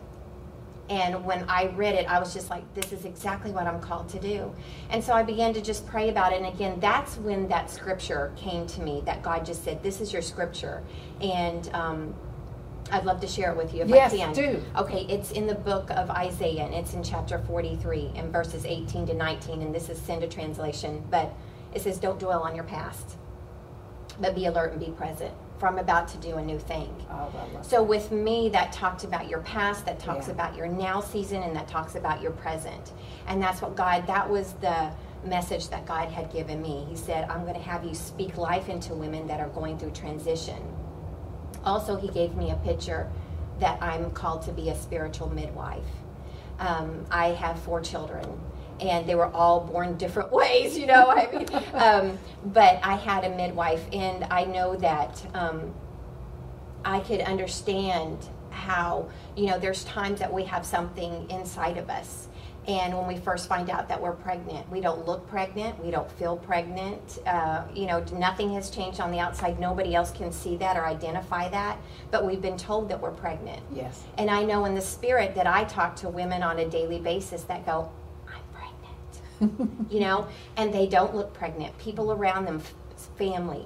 And 0.90 1.25
when 1.25 1.45
I 1.49 1.66
read 1.76 1.95
it, 1.95 2.09
I 2.09 2.18
was 2.18 2.33
just 2.33 2.49
like, 2.49 2.62
this 2.75 2.92
is 2.92 3.04
exactly 3.04 3.50
what 3.50 3.66
I'm 3.66 3.80
called 3.80 4.09
to 4.11 4.18
do. 4.18 4.54
And 4.88 5.04
so 5.04 5.12
I 5.12 5.23
began 5.23 5.52
to 5.54 5.61
just 5.61 5.87
pray 5.87 6.09
about 6.09 6.33
it. 6.33 6.40
And 6.40 6.47
again, 6.47 6.80
that's 6.80 7.16
when 7.18 7.47
that 7.49 7.71
scripture 7.71 8.33
came 8.37 8.66
to 8.68 8.80
me 8.80 9.02
that 9.04 9.23
God 9.23 9.45
just 9.45 9.64
said, 9.64 9.83
this 9.83 10.00
is 10.00 10.12
your 10.12 10.23
scripture. 10.23 10.83
And 11.21 11.68
um, 11.75 12.14
I'd 12.90 13.04
love 13.04 13.21
to 13.21 13.26
share 13.26 13.50
it 13.52 13.57
with 13.59 13.75
you 13.75 13.83
if 13.83 13.88
Yes, 13.90 14.14
I 14.14 14.16
can. 14.16 14.33
do. 14.33 14.62
Okay, 14.76 15.04
it's 15.11 15.33
in 15.33 15.47
the 15.47 15.54
book 15.54 15.90
of 15.90 16.09
Isaiah, 16.09 16.64
and 16.64 16.73
it's 16.75 16.95
in 16.95 17.02
chapter 17.02 17.38
43, 17.38 18.12
and 18.16 18.33
verses 18.33 18.64
18 18.64 19.09
to 19.09 19.14
19. 19.14 19.61
And 19.61 19.75
this 19.75 19.90
is 19.90 19.99
Cinda 20.00 20.26
translation. 20.26 21.04
But 21.11 21.35
it 21.75 21.83
says, 21.83 21.99
don't 21.99 22.18
dwell 22.18 22.42
on 22.42 22.54
your 22.54 22.64
past, 22.64 23.18
but 24.18 24.35
be 24.35 24.47
alert 24.47 24.73
and 24.73 24.80
be 24.80 24.90
present. 24.92 25.35
For 25.59 25.67
I'm 25.67 25.79
about 25.79 26.09
to 26.09 26.19
do 26.19 26.37
a 26.37 26.43
new 26.43 26.59
thing. 26.59 26.95
Oh, 27.11 27.31
So 27.62 27.83
with 27.83 28.12
me, 28.12 28.49
that 28.50 28.73
talked 28.73 29.05
about 29.05 29.29
your 29.29 29.41
past, 29.41 29.85
that 29.87 29.99
talks 29.99 30.27
Yeah. 30.29 30.35
about 30.35 30.57
your 30.57 30.69
now 30.69 31.00
season, 31.00 31.43
and 31.43 31.55
that 31.57 31.67
talks 31.69 31.95
about 31.97 32.21
your 32.23 32.33
present. 32.33 32.93
And 33.27 33.43
that's 33.43 33.61
what 33.61 33.75
God, 33.77 34.07
that 34.07 34.29
was 34.29 34.53
the 34.61 34.91
message 35.25 35.69
that 35.71 35.85
God 35.85 36.09
had 36.11 36.33
given 36.33 36.62
me. 36.62 36.87
He 36.88 36.97
said, 36.97 37.29
I'm 37.29 37.43
going 37.43 37.55
to 37.55 37.61
have 37.61 37.85
you 37.85 37.95
speak 37.95 38.37
life 38.37 38.69
into 38.69 38.95
women 38.95 39.27
that 39.27 39.41
are 39.41 39.49
going 39.49 39.79
through 39.79 39.91
transition. 39.91 40.62
Also, 41.65 41.97
He 41.97 42.09
gave 42.09 42.37
me 42.37 42.50
a 42.53 42.57
picture 42.57 43.11
that 43.59 43.83
I'm 43.83 44.12
called 44.12 44.43
to 44.43 44.53
be 44.53 44.69
a 44.71 44.77
spiritual 44.77 45.29
midwife. 45.31 45.83
Um, 46.61 47.05
I 47.11 47.29
have 47.31 47.59
four 47.61 47.81
children. 47.81 48.25
And 48.80 49.08
they 49.08 49.14
were 49.14 49.26
all 49.26 49.61
born 49.61 49.97
different 49.97 50.32
ways, 50.40 50.78
you 50.78 50.87
know. 50.87 51.08
I 51.08 51.30
mean, 51.30 51.47
um, 51.75 52.18
but 52.47 52.80
I 52.82 52.97
had 52.97 53.25
a 53.25 53.30
midwife, 53.30 53.85
and 53.92 54.25
I 54.25 54.44
know 54.44 54.76
that 54.76 55.25
um, 55.35 55.75
I 56.85 57.00
could 57.00 57.20
understand 57.20 58.18
how, 58.50 59.08
you 59.37 59.47
know, 59.47 59.58
there's 59.58 59.85
times 59.85 60.20
that 60.20 60.32
we 60.32 60.44
have 60.44 60.64
something 60.64 61.30
inside 61.30 61.76
of 61.76 61.90
us. 61.90 62.28
And 62.68 62.94
when 62.94 63.06
we 63.06 63.16
first 63.16 63.49
find 63.49 63.70
out 63.70 63.88
that 63.88 64.00
we're 64.00 64.12
pregnant, 64.12 64.70
we 64.70 64.82
don't 64.82 65.06
look 65.06 65.26
pregnant, 65.26 65.82
we 65.82 65.90
don't 65.90 66.11
feel 66.12 66.37
pregnant. 66.37 67.18
Uh, 67.26 67.64
you 67.75 67.87
know, 67.87 68.04
nothing 68.12 68.52
has 68.54 68.68
changed 68.68 69.00
on 69.00 69.11
the 69.11 69.18
outside. 69.18 69.58
Nobody 69.58 69.94
else 69.94 70.11
can 70.11 70.30
see 70.30 70.54
that 70.58 70.76
or 70.76 70.85
identify 70.85 71.49
that. 71.49 71.78
But 72.11 72.26
we've 72.26 72.42
been 72.42 72.58
told 72.58 72.90
that 72.90 73.00
we're 73.00 73.11
pregnant. 73.11 73.62
Yes. 73.73 74.04
And 74.18 74.30
I 74.30 74.44
know 74.44 74.66
in 74.66 74.75
the 74.75 74.82
spirit 74.82 75.35
that 75.35 75.47
I 75.47 75.64
talk 75.64 75.97
to 75.97 76.11
women 76.11 76.42
on 76.42 76.58
a 76.58 76.68
daily 76.68 77.00
basis 77.00 77.44
that 77.44 77.64
go. 77.64 77.90
you 79.90 80.00
know, 80.00 80.26
and 80.57 80.73
they 80.73 80.87
don't 80.87 81.14
look 81.14 81.33
pregnant. 81.33 81.76
People 81.78 82.12
around 82.12 82.45
them, 82.45 82.61
family, 83.16 83.64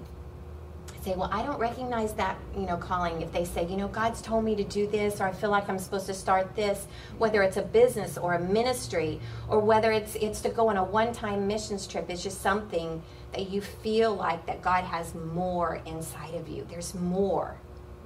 say, 1.02 1.14
well, 1.16 1.28
I 1.32 1.42
don't 1.42 1.58
recognize 1.58 2.12
that, 2.14 2.38
you 2.56 2.62
know, 2.62 2.76
calling. 2.76 3.22
If 3.22 3.32
they 3.32 3.44
say, 3.44 3.66
you 3.66 3.76
know, 3.76 3.88
God's 3.88 4.22
told 4.22 4.44
me 4.44 4.54
to 4.54 4.64
do 4.64 4.86
this, 4.86 5.20
or 5.20 5.24
I 5.24 5.32
feel 5.32 5.50
like 5.50 5.68
I'm 5.68 5.78
supposed 5.78 6.06
to 6.06 6.14
start 6.14 6.54
this, 6.54 6.86
whether 7.18 7.42
it's 7.42 7.56
a 7.56 7.62
business 7.62 8.16
or 8.16 8.34
a 8.34 8.40
ministry, 8.40 9.20
or 9.48 9.58
whether 9.58 9.92
it's 9.92 10.14
it's 10.16 10.40
to 10.42 10.48
go 10.48 10.68
on 10.68 10.76
a 10.76 10.84
one-time 10.84 11.46
missions 11.46 11.86
trip, 11.86 12.08
it's 12.08 12.22
just 12.22 12.40
something 12.40 13.02
that 13.32 13.50
you 13.50 13.60
feel 13.60 14.14
like 14.14 14.46
that 14.46 14.62
God 14.62 14.84
has 14.84 15.14
more 15.14 15.80
inside 15.86 16.34
of 16.34 16.48
you. 16.48 16.66
There's 16.68 16.94
more, 16.94 17.56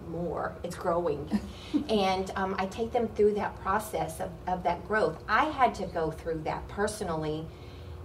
more. 0.09 0.55
It's 0.63 0.77
growing, 0.77 1.41
and 1.89 2.31
um, 2.37 2.55
I 2.59 2.67
take 2.67 2.93
them 2.93 3.09
through 3.09 3.35
that 3.35 3.59
process 3.61 4.21
of, 4.21 4.31
of 4.47 4.63
that 4.63 4.87
growth. 4.87 5.23
I 5.29 5.47
had 5.47 5.75
to 5.77 5.87
go 5.87 6.11
through 6.11 6.43
that 6.45 6.67
personally, 6.69 7.47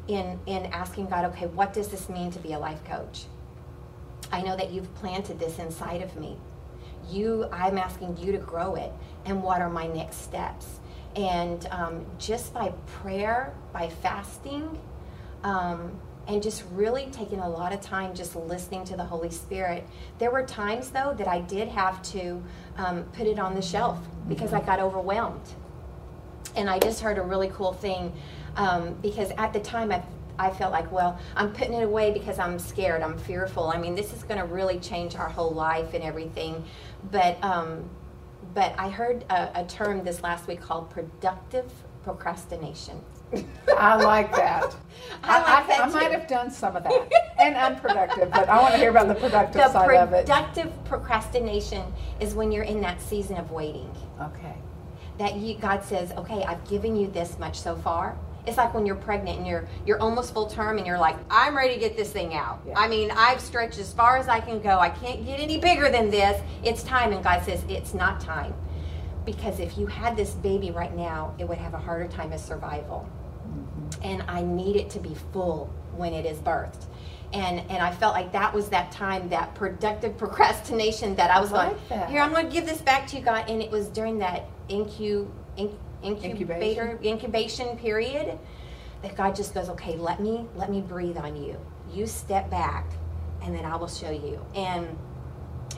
in 0.08 0.40
in 0.46 0.66
asking 0.68 1.08
God, 1.08 1.26
okay, 1.26 1.48
what 1.48 1.74
does 1.74 1.88
this 1.90 2.10
mean 2.10 2.32
to 2.32 2.40
be 2.40 2.54
a 2.54 2.60
life 2.60 2.84
coach? 2.86 3.26
I 4.32 4.42
know 4.42 4.56
that 4.56 4.72
you've 4.72 4.94
planted 4.96 5.40
this 5.40 5.60
inside 5.60 6.02
of 6.02 6.16
me. 6.16 6.38
You, 7.10 7.48
I'm 7.52 7.78
asking 7.78 8.18
you 8.18 8.32
to 8.32 8.38
grow 8.38 8.76
it. 8.76 8.92
And 9.26 9.44
what 9.44 9.62
are 9.62 9.70
my 9.70 9.88
next 9.88 10.22
steps? 10.22 10.80
And 11.16 11.68
um, 11.72 12.06
just 12.18 12.54
by 12.54 12.70
prayer, 13.02 13.54
by 13.74 13.90
fasting, 13.90 14.80
um, 15.44 16.00
and 16.28 16.42
just 16.42 16.64
really 16.72 17.08
taking 17.12 17.40
a 17.40 17.50
lot 17.50 17.74
of 17.74 17.82
time 17.82 18.14
just 18.14 18.36
listening 18.36 18.84
to 18.86 18.96
the 18.96 19.04
Holy 19.04 19.32
Spirit. 19.32 19.88
There 20.20 20.32
were 20.32 20.44
times, 20.44 20.90
though, 20.90 21.14
that 21.18 21.28
I 21.28 21.42
did 21.42 21.68
have 21.68 22.02
to 22.12 22.42
um, 22.78 23.04
put 23.14 23.28
it 23.28 23.40
on 23.40 23.56
the 23.56 23.62
shelf 23.62 24.00
because 24.28 24.54
I 24.54 24.62
got 24.62 24.80
overwhelmed. 24.80 25.42
And 26.56 26.70
I 26.70 26.80
just 26.80 27.02
heard 27.02 27.18
a 27.18 27.22
really 27.22 27.50
cool 27.50 27.74
thing 27.74 28.14
um, 28.56 28.94
because 29.02 29.32
at 29.38 29.54
the 29.54 29.60
time 29.60 29.92
I 29.92 30.04
I 30.40 30.50
felt 30.50 30.72
like, 30.72 30.92
well, 30.92 31.20
I'm 31.36 31.54
putting 31.54 31.74
it 31.74 31.84
away 31.84 32.12
because 32.12 32.40
I'm 32.40 32.58
scared, 32.58 33.04
I'm 33.04 33.18
fearful. 33.18 33.70
I 33.70 33.78
mean, 33.78 33.94
this 33.94 34.12
is 34.12 34.24
going 34.24 34.40
to 34.40 34.46
really 34.46 34.80
change 34.80 35.16
our 35.16 35.30
whole 35.30 35.52
life 35.52 35.94
and 35.94 36.04
everything. 36.04 36.64
But 37.12 37.38
um, 37.44 37.90
but 38.54 38.74
I 38.78 38.90
heard 38.90 39.24
a, 39.30 39.62
a 39.62 39.66
term 39.66 40.04
this 40.04 40.24
last 40.24 40.48
week 40.48 40.62
called 40.62 40.90
productive 40.90 41.72
procrastination. 42.04 43.00
I 43.78 43.96
like 43.96 44.32
that. 44.36 44.76
I 45.24 45.40
like 45.42 45.68
that 45.68 45.82
I, 45.82 45.88
might 45.90 46.12
have 46.12 46.28
done 46.28 46.50
some 46.50 46.76
of 46.76 46.84
that, 46.84 47.12
and 47.40 47.56
unproductive, 47.56 48.32
but 48.32 48.50
I 48.50 48.60
want 48.60 48.74
to 48.74 48.78
hear 48.80 48.90
about 48.90 49.08
the 49.08 49.16
productive 49.16 49.54
The 49.62 49.72
side 49.72 49.96
of 49.96 50.14
it. 50.14 50.26
productive 50.26 50.72
procrastination 50.86 51.84
is 52.20 52.34
when 52.34 52.52
you're 52.52 52.64
in 52.64 52.82
that 52.82 53.02
season 53.02 53.38
of 53.38 53.52
waiting. 53.52 53.90
Okay. 54.20 54.56
that 55.20 55.36
you 55.36 55.56
God 55.58 55.84
says, 55.84 56.12
okay, 56.14 56.44
I've 56.44 56.68
given 56.68 56.96
you 56.96 57.08
this 57.08 57.38
much 57.38 57.60
so 57.60 57.76
far. 57.76 58.18
It's 58.48 58.58
like 58.58 58.74
when 58.74 58.88
you're 58.88 58.96
pregnant 58.96 59.38
and 59.38 59.46
you're 59.48 59.68
you're 59.86 60.00
almost 60.00 60.34
full 60.34 60.48
term 60.48 60.78
and 60.80 60.88
you're 60.88 60.98
like, 60.98 61.16
I'm 61.30 61.56
ready 61.56 61.76
to 61.76 61.80
get 61.80 61.96
this 61.96 62.12
thing 62.12 62.34
out. 62.34 62.62
Yeah. 62.68 62.80
I 62.80 62.88
mean, 62.88 63.12
I've 63.12 63.40
stretched 63.40 63.78
as 63.78 63.94
far 63.94 64.18
as 64.18 64.28
I 64.28 64.40
can 64.40 64.60
go. 64.62 64.80
I 64.80 64.90
can't 64.90 65.24
get 65.26 65.40
any 65.40 65.60
bigger 65.60 65.90
than 65.92 66.10
this. 66.10 66.42
It's 66.64 66.82
time. 66.82 67.14
And 67.14 67.24
God 67.24 67.44
says, 67.44 67.64
it's 67.70 67.94
not 67.94 68.20
time. 68.20 68.56
Because 69.26 69.60
if 69.60 69.78
you 69.78 69.86
had 69.86 70.18
this 70.18 70.32
baby 70.32 70.72
right 70.72 70.96
now, 70.96 71.36
it 71.38 71.48
would 71.48 71.60
have 71.60 71.76
a 71.76 71.78
harder 71.78 72.08
time 72.08 72.34
of 72.34 72.40
survival. 72.40 73.08
And 74.02 74.24
I 74.28 74.42
need 74.42 74.76
it 74.76 74.90
to 74.92 75.00
be 75.00 75.16
full 75.32 75.68
when 75.96 76.14
it 76.14 76.26
is 76.26 76.40
birthed. 76.40 76.86
And 77.34 77.60
and 77.72 77.82
I 77.82 77.92
felt 77.92 78.14
like 78.14 78.32
that 78.34 78.54
was 78.54 78.70
that 78.70 78.92
time, 78.92 79.30
that 79.30 79.56
productive 79.56 80.18
procrastination 80.18 81.16
that 81.16 81.32
I 81.32 81.40
was 81.40 81.54
I 81.54 81.66
going, 81.66 81.78
like 81.78 81.90
that. 81.90 82.10
here, 82.10 82.22
I'm 82.22 82.32
going 82.32 82.48
to 82.48 82.52
give 82.52 82.66
this 82.66 82.82
back 82.82 83.08
to 83.08 83.18
you, 83.18 83.24
God. 83.24 83.50
And 83.50 83.62
it 83.62 83.72
was 83.72 83.88
during 83.88 84.18
that 84.20 84.46
incu, 84.70 85.30
inc, 85.58 85.76
incubator, 86.04 87.00
incubation 87.04 87.78
period 87.78 88.38
that 89.02 89.16
God 89.16 89.36
just 89.36 89.54
goes, 89.54 89.70
okay, 89.70 89.96
let 89.96 90.20
me, 90.20 90.46
let 90.56 90.70
me 90.70 90.82
breathe 90.82 91.18
on 91.18 91.36
you. 91.36 91.58
You 91.92 92.06
step 92.06 92.50
back 92.50 92.92
and 93.42 93.56
then 93.56 93.66
I 93.66 93.76
will 93.76 93.88
show 93.88 94.12
you. 94.12 94.46
And 94.56 94.88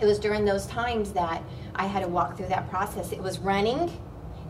it 0.02 0.06
was 0.06 0.20
during 0.20 0.46
those 0.46 0.66
times 0.68 1.14
that 1.14 1.44
I 1.76 1.86
had 1.86 2.04
to 2.04 2.10
walk 2.10 2.36
through 2.38 2.48
that 2.48 2.70
process. 2.70 3.12
It 3.12 3.22
was 3.22 3.40
running, 3.40 3.92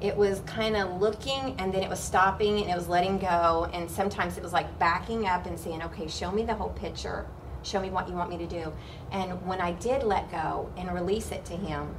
it 0.02 0.16
was 0.16 0.42
kind 0.42 0.76
of 0.76 1.00
looking, 1.02 1.56
and 1.60 1.74
then 1.74 1.84
it 1.84 1.90
was 1.90 2.00
stopping 2.00 2.60
and 2.62 2.70
it 2.70 2.76
was 2.76 2.88
letting 2.88 3.18
go. 3.20 3.70
And 3.74 3.90
sometimes 3.90 4.38
it 4.38 4.44
was 4.44 4.54
like 4.54 4.78
backing 4.80 5.28
up 5.28 5.46
and 5.46 5.60
saying, 5.60 5.82
okay, 5.84 6.08
show 6.08 6.32
me 6.32 6.44
the 6.44 6.54
whole 6.54 6.70
picture. 6.72 7.26
Show 7.64 7.80
me 7.82 7.90
what 7.90 8.10
you 8.10 8.16
want 8.16 8.30
me 8.30 8.38
to 8.38 8.48
do. 8.48 8.74
And 9.12 9.46
when 9.46 9.62
I 9.62 9.72
did 9.74 10.04
let 10.04 10.30
go 10.32 10.70
and 10.78 10.94
release 10.94 11.32
it 11.32 11.46
to 11.46 11.54
Him, 11.54 11.96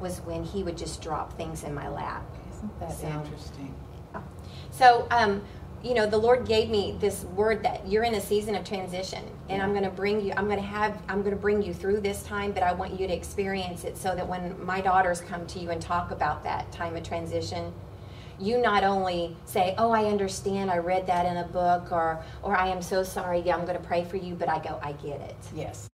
was 0.00 0.20
when 0.20 0.42
He 0.42 0.62
would 0.62 0.76
just 0.78 1.02
drop 1.02 1.36
things 1.36 1.64
in 1.64 1.74
my 1.74 1.88
lap. 1.88 2.24
Isn't 2.50 2.80
that 2.80 2.92
So- 2.92 3.06
interesting? 3.08 3.74
So, 4.70 5.06
um, 5.10 5.42
you 5.82 5.94
know, 5.94 6.06
the 6.06 6.18
Lord 6.18 6.46
gave 6.46 6.70
me 6.70 6.96
this 7.00 7.24
word 7.24 7.62
that 7.64 7.86
you're 7.88 8.04
in 8.04 8.14
a 8.14 8.20
season 8.20 8.54
of 8.54 8.64
transition, 8.64 9.24
and 9.48 9.60
I'm 9.60 9.72
going 9.72 9.82
to 9.82 9.90
bring 9.90 10.20
you. 10.20 10.32
I'm 10.36 10.46
going 10.46 10.58
to 10.58 10.64
have. 10.64 11.00
I'm 11.08 11.22
going 11.22 11.34
to 11.34 11.40
bring 11.40 11.60
you 11.62 11.74
through 11.74 12.00
this 12.00 12.22
time, 12.22 12.52
but 12.52 12.62
I 12.62 12.72
want 12.72 12.98
you 12.98 13.06
to 13.08 13.12
experience 13.12 13.84
it 13.84 13.96
so 13.96 14.14
that 14.14 14.26
when 14.26 14.64
my 14.64 14.80
daughters 14.80 15.20
come 15.20 15.46
to 15.48 15.58
you 15.58 15.70
and 15.70 15.82
talk 15.82 16.12
about 16.12 16.44
that 16.44 16.70
time 16.70 16.94
of 16.94 17.02
transition, 17.02 17.72
you 18.38 18.58
not 18.58 18.84
only 18.84 19.36
say, 19.44 19.74
"Oh, 19.76 19.90
I 19.90 20.04
understand. 20.04 20.70
I 20.70 20.78
read 20.78 21.06
that 21.08 21.26
in 21.26 21.38
a 21.38 21.44
book," 21.44 21.90
or 21.90 22.22
"or 22.42 22.56
I 22.56 22.68
am 22.68 22.80
so 22.80 23.02
sorry. 23.02 23.40
Yeah, 23.40 23.56
I'm 23.56 23.66
going 23.66 23.78
to 23.78 23.84
pray 23.84 24.04
for 24.04 24.18
you," 24.18 24.34
but 24.34 24.48
I 24.48 24.60
go, 24.60 24.78
"I 24.82 24.92
get 24.92 25.20
it." 25.20 25.36
Yes. 25.54 25.88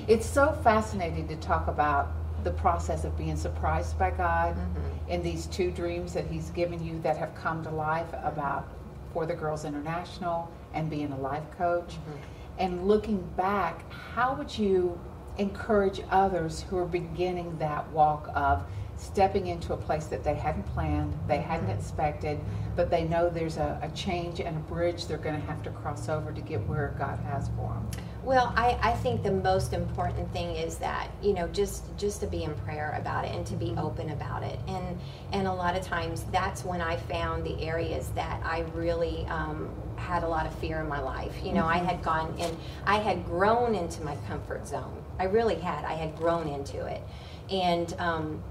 it's 0.08 0.26
so 0.26 0.58
fascinating 0.64 1.28
to 1.28 1.36
talk 1.36 1.68
about 1.68 2.10
the 2.44 2.50
process 2.50 3.04
of 3.04 3.16
being 3.16 3.36
surprised 3.36 3.98
by 3.98 4.10
God 4.10 4.54
mm-hmm. 4.54 5.10
in 5.10 5.22
these 5.22 5.46
two 5.46 5.70
dreams 5.70 6.12
that 6.14 6.26
He's 6.26 6.50
given 6.50 6.84
you 6.84 7.00
that 7.00 7.16
have 7.16 7.34
come 7.34 7.62
to 7.64 7.70
life 7.70 8.08
about 8.22 8.68
For 9.12 9.26
the 9.26 9.34
Girls 9.34 9.64
International 9.64 10.50
and 10.74 10.88
being 10.88 11.12
a 11.12 11.18
life 11.18 11.44
coach. 11.56 11.94
Mm-hmm. 11.94 12.16
And 12.58 12.88
looking 12.88 13.22
back, 13.36 13.90
how 13.92 14.34
would 14.34 14.56
you 14.56 14.98
encourage 15.38 16.02
others 16.10 16.62
who 16.68 16.76
are 16.76 16.86
beginning 16.86 17.56
that 17.58 17.88
walk 17.90 18.30
of 18.34 18.62
stepping 18.96 19.46
into 19.46 19.72
a 19.72 19.76
place 19.76 20.06
that 20.06 20.22
they 20.22 20.34
hadn't 20.34 20.64
planned, 20.74 21.14
they 21.26 21.38
hadn't 21.38 21.68
mm-hmm. 21.68 21.78
expected, 21.78 22.38
but 22.76 22.90
they 22.90 23.04
know 23.04 23.30
there's 23.30 23.56
a, 23.56 23.80
a 23.82 23.88
change 23.96 24.40
and 24.40 24.56
a 24.56 24.60
bridge 24.60 25.06
they're 25.06 25.16
going 25.16 25.40
to 25.40 25.46
have 25.46 25.62
to 25.62 25.70
cross 25.70 26.08
over 26.08 26.32
to 26.32 26.40
get 26.42 26.60
where 26.68 26.94
God 26.98 27.18
has 27.20 27.48
for 27.56 27.72
them? 27.72 28.04
Well, 28.22 28.52
I, 28.54 28.78
I 28.82 28.92
think 28.92 29.22
the 29.22 29.32
most 29.32 29.72
important 29.72 30.30
thing 30.32 30.54
is 30.54 30.76
that 30.76 31.08
you 31.22 31.32
know 31.32 31.48
just 31.48 31.84
just 31.96 32.20
to 32.20 32.26
be 32.26 32.44
in 32.44 32.54
prayer 32.54 32.94
about 32.98 33.24
it 33.24 33.34
and 33.34 33.46
to 33.46 33.54
be 33.54 33.74
open 33.78 34.10
about 34.10 34.42
it, 34.42 34.58
and 34.68 34.98
and 35.32 35.46
a 35.46 35.52
lot 35.52 35.74
of 35.74 35.82
times 35.82 36.24
that's 36.30 36.64
when 36.64 36.82
I 36.82 36.96
found 36.96 37.44
the 37.44 37.60
areas 37.62 38.08
that 38.10 38.40
I 38.44 38.60
really 38.74 39.24
um, 39.26 39.70
had 39.96 40.22
a 40.22 40.28
lot 40.28 40.46
of 40.46 40.54
fear 40.58 40.80
in 40.80 40.88
my 40.88 41.00
life. 41.00 41.34
You 41.42 41.52
know, 41.52 41.64
I 41.64 41.78
had 41.78 42.02
gone 42.02 42.34
in, 42.38 42.54
I 42.84 42.98
had 42.98 43.24
grown 43.24 43.74
into 43.74 44.02
my 44.02 44.16
comfort 44.28 44.68
zone. 44.68 45.02
I 45.18 45.24
really 45.24 45.56
had. 45.56 45.84
I 45.84 45.94
had 45.94 46.14
grown 46.16 46.46
into 46.48 46.84
it, 46.86 47.02
and. 47.50 47.94
Um, 47.98 48.42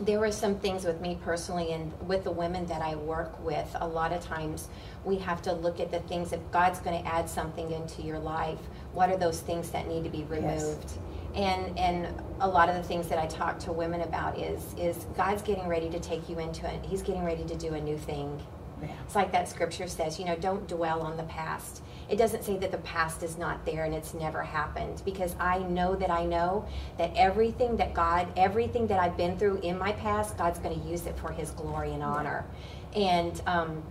there 0.00 0.20
were 0.20 0.32
some 0.32 0.56
things 0.56 0.84
with 0.84 1.00
me 1.00 1.18
personally 1.24 1.72
and 1.72 1.92
with 2.06 2.24
the 2.24 2.30
women 2.30 2.66
that 2.66 2.82
I 2.82 2.96
work 2.96 3.42
with. 3.44 3.74
A 3.80 3.86
lot 3.86 4.12
of 4.12 4.22
times 4.22 4.68
we 5.04 5.16
have 5.16 5.40
to 5.42 5.52
look 5.52 5.80
at 5.80 5.90
the 5.90 6.00
things 6.00 6.32
if 6.32 6.40
God's 6.50 6.80
going 6.80 7.02
to 7.02 7.08
add 7.08 7.28
something 7.28 7.70
into 7.72 8.02
your 8.02 8.18
life, 8.18 8.58
what 8.92 9.10
are 9.10 9.16
those 9.16 9.40
things 9.40 9.70
that 9.70 9.88
need 9.88 10.04
to 10.04 10.10
be 10.10 10.24
removed? 10.24 10.92
And 11.34 11.78
and 11.78 12.08
a 12.40 12.48
lot 12.48 12.68
of 12.68 12.76
the 12.76 12.82
things 12.82 13.08
that 13.08 13.18
I 13.18 13.26
talk 13.26 13.58
to 13.60 13.72
women 13.72 14.02
about 14.02 14.38
is 14.38 14.74
is 14.78 15.06
God's 15.16 15.42
getting 15.42 15.66
ready 15.66 15.88
to 15.90 16.00
take 16.00 16.28
you 16.28 16.38
into 16.38 16.66
it. 16.72 16.84
He's 16.84 17.02
getting 17.02 17.24
ready 17.24 17.44
to 17.44 17.56
do 17.56 17.74
a 17.74 17.80
new 17.80 17.96
thing. 17.96 18.40
It's 18.82 19.14
like 19.14 19.32
that 19.32 19.48
scripture 19.48 19.88
says, 19.88 20.18
you 20.18 20.24
know, 20.24 20.36
don't 20.36 20.66
dwell 20.68 21.02
on 21.02 21.16
the 21.16 21.22
past. 21.24 21.82
It 22.08 22.16
doesn't 22.16 22.44
say 22.44 22.56
that 22.58 22.70
the 22.70 22.78
past 22.78 23.22
is 23.22 23.36
not 23.36 23.64
there 23.64 23.84
and 23.84 23.94
it's 23.94 24.14
never 24.14 24.42
happened 24.42 25.02
because 25.04 25.34
I 25.40 25.58
know 25.58 25.96
that 25.96 26.10
I 26.10 26.24
know 26.24 26.66
that 26.98 27.10
everything 27.16 27.76
that 27.78 27.94
God, 27.94 28.28
everything 28.36 28.86
that 28.88 29.00
I've 29.00 29.16
been 29.16 29.36
through 29.38 29.58
in 29.58 29.78
my 29.78 29.92
past, 29.92 30.38
God's 30.38 30.58
going 30.58 30.80
to 30.80 30.88
use 30.88 31.06
it 31.06 31.18
for 31.18 31.32
His 31.32 31.50
glory 31.50 31.92
and 31.92 32.02
honor. 32.02 32.44
And 32.94 33.40
um, 33.46 33.82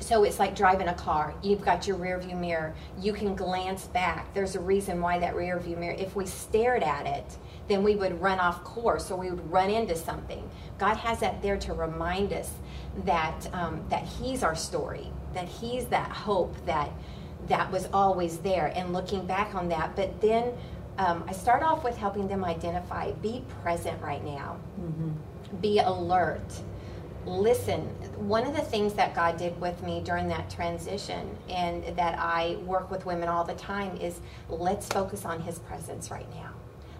so 0.00 0.24
it's 0.24 0.38
like 0.38 0.54
driving 0.56 0.88
a 0.88 0.94
car. 0.94 1.34
You've 1.42 1.62
got 1.62 1.86
your 1.86 1.96
rear 1.96 2.18
view 2.18 2.36
mirror. 2.36 2.74
You 3.00 3.12
can 3.12 3.34
glance 3.34 3.86
back. 3.86 4.32
There's 4.34 4.54
a 4.54 4.60
reason 4.60 5.00
why 5.00 5.18
that 5.20 5.34
rear 5.34 5.58
view 5.58 5.76
mirror, 5.76 5.96
if 5.98 6.14
we 6.16 6.26
stared 6.26 6.82
at 6.82 7.06
it, 7.06 7.36
then 7.68 7.82
we 7.82 7.94
would 7.96 8.20
run 8.20 8.38
off 8.38 8.64
course 8.64 9.10
or 9.10 9.18
we 9.18 9.30
would 9.30 9.50
run 9.50 9.70
into 9.70 9.96
something. 9.96 10.48
God 10.78 10.96
has 10.96 11.20
that 11.20 11.40
there 11.42 11.56
to 11.58 11.72
remind 11.72 12.32
us 12.32 12.50
that 13.04 13.48
um, 13.52 13.84
that 13.88 14.04
He's 14.04 14.42
our 14.42 14.54
story, 14.54 15.08
that 15.34 15.48
He's 15.48 15.86
that 15.86 16.10
hope 16.10 16.54
that 16.66 16.90
that 17.48 17.70
was 17.72 17.88
always 17.92 18.38
there, 18.38 18.72
and 18.74 18.92
looking 18.92 19.26
back 19.26 19.54
on 19.54 19.68
that. 19.68 19.96
But 19.96 20.20
then 20.20 20.52
um, 20.98 21.24
I 21.26 21.32
start 21.32 21.62
off 21.62 21.84
with 21.84 21.96
helping 21.96 22.28
them 22.28 22.44
identify, 22.44 23.12
be 23.12 23.44
present 23.62 24.00
right 24.02 24.24
now, 24.24 24.58
mm-hmm. 24.80 25.10
be 25.60 25.78
alert 25.78 26.62
listen. 27.26 27.80
One 28.16 28.46
of 28.46 28.54
the 28.54 28.62
things 28.62 28.94
that 28.94 29.14
God 29.14 29.36
did 29.36 29.58
with 29.60 29.82
me 29.82 30.00
during 30.04 30.28
that 30.28 30.50
transition 30.50 31.36
and 31.48 31.84
that 31.96 32.18
I 32.18 32.56
work 32.64 32.90
with 32.90 33.06
women 33.06 33.28
all 33.28 33.44
the 33.44 33.54
time 33.54 33.96
is 33.96 34.20
let's 34.48 34.88
focus 34.88 35.24
on 35.24 35.40
His 35.40 35.58
presence 35.60 36.10
right 36.10 36.28
now. 36.34 36.50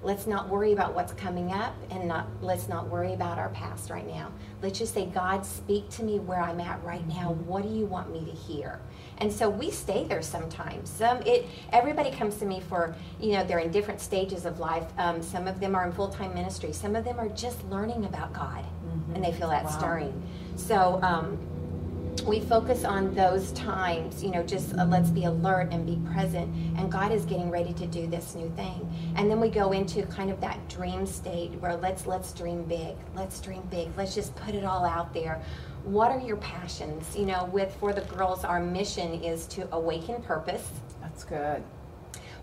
Let's 0.02 0.26
not 0.26 0.48
worry 0.48 0.72
about 0.72 0.94
what's 0.94 1.12
coming 1.12 1.52
up 1.52 1.74
and 1.90 2.08
not 2.08 2.26
let's 2.40 2.68
not 2.68 2.88
worry 2.88 3.12
about 3.14 3.38
our 3.38 3.50
past 3.50 3.88
right 3.88 4.06
now. 4.06 4.32
Let's 4.60 4.78
just 4.78 4.94
say, 4.94 5.06
God, 5.06 5.46
speak 5.46 5.88
to 5.90 6.02
me 6.02 6.18
where 6.18 6.40
I'm 6.40 6.60
at 6.60 6.82
right 6.82 7.06
now. 7.06 7.32
What 7.46 7.62
do 7.62 7.68
you 7.68 7.86
want 7.86 8.12
me 8.12 8.24
to 8.24 8.32
hear? 8.32 8.80
And 9.18 9.32
so 9.32 9.48
we 9.48 9.70
stay 9.70 10.04
there 10.04 10.22
sometimes. 10.22 10.90
Some 10.90 11.18
it 11.22 11.46
everybody 11.72 12.10
comes 12.10 12.36
to 12.38 12.46
me 12.46 12.60
for 12.60 12.94
you 13.20 13.32
know 13.32 13.44
they're 13.44 13.60
in 13.60 13.70
different 13.70 14.00
stages 14.00 14.44
of 14.44 14.58
life. 14.58 14.86
Um, 14.98 15.22
some 15.22 15.46
of 15.46 15.60
them 15.60 15.74
are 15.74 15.86
in 15.86 15.92
full 15.92 16.08
time 16.08 16.34
ministry. 16.34 16.72
Some 16.72 16.96
of 16.96 17.04
them 17.04 17.20
are 17.20 17.28
just 17.28 17.64
learning 17.66 18.04
about 18.04 18.32
God, 18.32 18.64
mm-hmm. 18.64 19.14
and 19.14 19.24
they 19.24 19.32
feel 19.32 19.50
that 19.50 19.64
wow. 19.64 19.70
stirring. 19.70 20.22
So. 20.56 21.00
Um, 21.02 21.38
we 22.24 22.40
focus 22.40 22.84
on 22.84 23.14
those 23.14 23.52
times, 23.52 24.22
you 24.22 24.30
know, 24.30 24.42
just 24.42 24.74
uh, 24.78 24.84
let's 24.84 25.10
be 25.10 25.24
alert 25.24 25.68
and 25.72 25.86
be 25.86 25.98
present. 26.12 26.54
And 26.78 26.90
God 26.90 27.12
is 27.12 27.24
getting 27.24 27.50
ready 27.50 27.72
to 27.74 27.86
do 27.86 28.06
this 28.06 28.34
new 28.34 28.50
thing. 28.56 28.88
And 29.16 29.30
then 29.30 29.40
we 29.40 29.48
go 29.48 29.72
into 29.72 30.02
kind 30.06 30.30
of 30.30 30.40
that 30.40 30.68
dream 30.68 31.06
state 31.06 31.52
where 31.60 31.76
let's 31.76 32.06
let's 32.06 32.32
dream 32.32 32.64
big. 32.64 32.96
Let's 33.14 33.40
dream 33.40 33.62
big. 33.70 33.90
Let's 33.96 34.14
just 34.14 34.34
put 34.36 34.54
it 34.54 34.64
all 34.64 34.84
out 34.84 35.12
there 35.14 35.42
what 35.84 36.12
are 36.12 36.20
your 36.20 36.36
passions? 36.36 37.16
You 37.16 37.26
know, 37.26 37.46
with 37.46 37.74
For 37.76 37.92
the 37.92 38.02
Girls, 38.02 38.44
our 38.44 38.60
mission 38.60 39.22
is 39.22 39.46
to 39.48 39.68
awaken 39.74 40.22
purpose. 40.22 40.68
That's 41.00 41.24
good. 41.24 41.62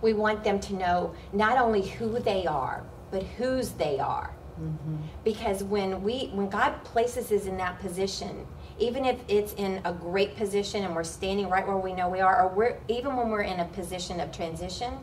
We 0.01 0.13
want 0.13 0.43
them 0.43 0.59
to 0.61 0.75
know 0.75 1.15
not 1.33 1.57
only 1.57 1.87
who 1.87 2.19
they 2.19 2.45
are, 2.45 2.83
but 3.11 3.23
whose 3.23 3.71
they 3.71 3.99
are. 3.99 4.33
Mm-hmm. 4.61 4.95
Because 5.23 5.63
when 5.63 6.03
we 6.03 6.27
when 6.33 6.49
God 6.49 6.83
places 6.83 7.31
us 7.31 7.45
in 7.45 7.57
that 7.57 7.79
position, 7.79 8.45
even 8.79 9.05
if 9.05 9.19
it's 9.27 9.53
in 9.53 9.81
a 9.85 9.93
great 9.93 10.35
position 10.35 10.83
and 10.83 10.95
we're 10.95 11.03
standing 11.03 11.49
right 11.49 11.67
where 11.67 11.77
we 11.77 11.93
know 11.93 12.09
we 12.09 12.21
are, 12.21 12.43
or 12.43 12.55
we're 12.55 12.77
even 12.87 13.15
when 13.15 13.29
we're 13.29 13.41
in 13.41 13.59
a 13.59 13.65
position 13.65 14.19
of 14.19 14.31
transition, 14.31 14.93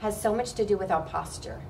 has 0.00 0.20
so 0.20 0.34
much 0.34 0.52
to 0.54 0.66
do 0.66 0.76
with 0.76 0.90
our 0.90 1.02
posture. 1.02 1.60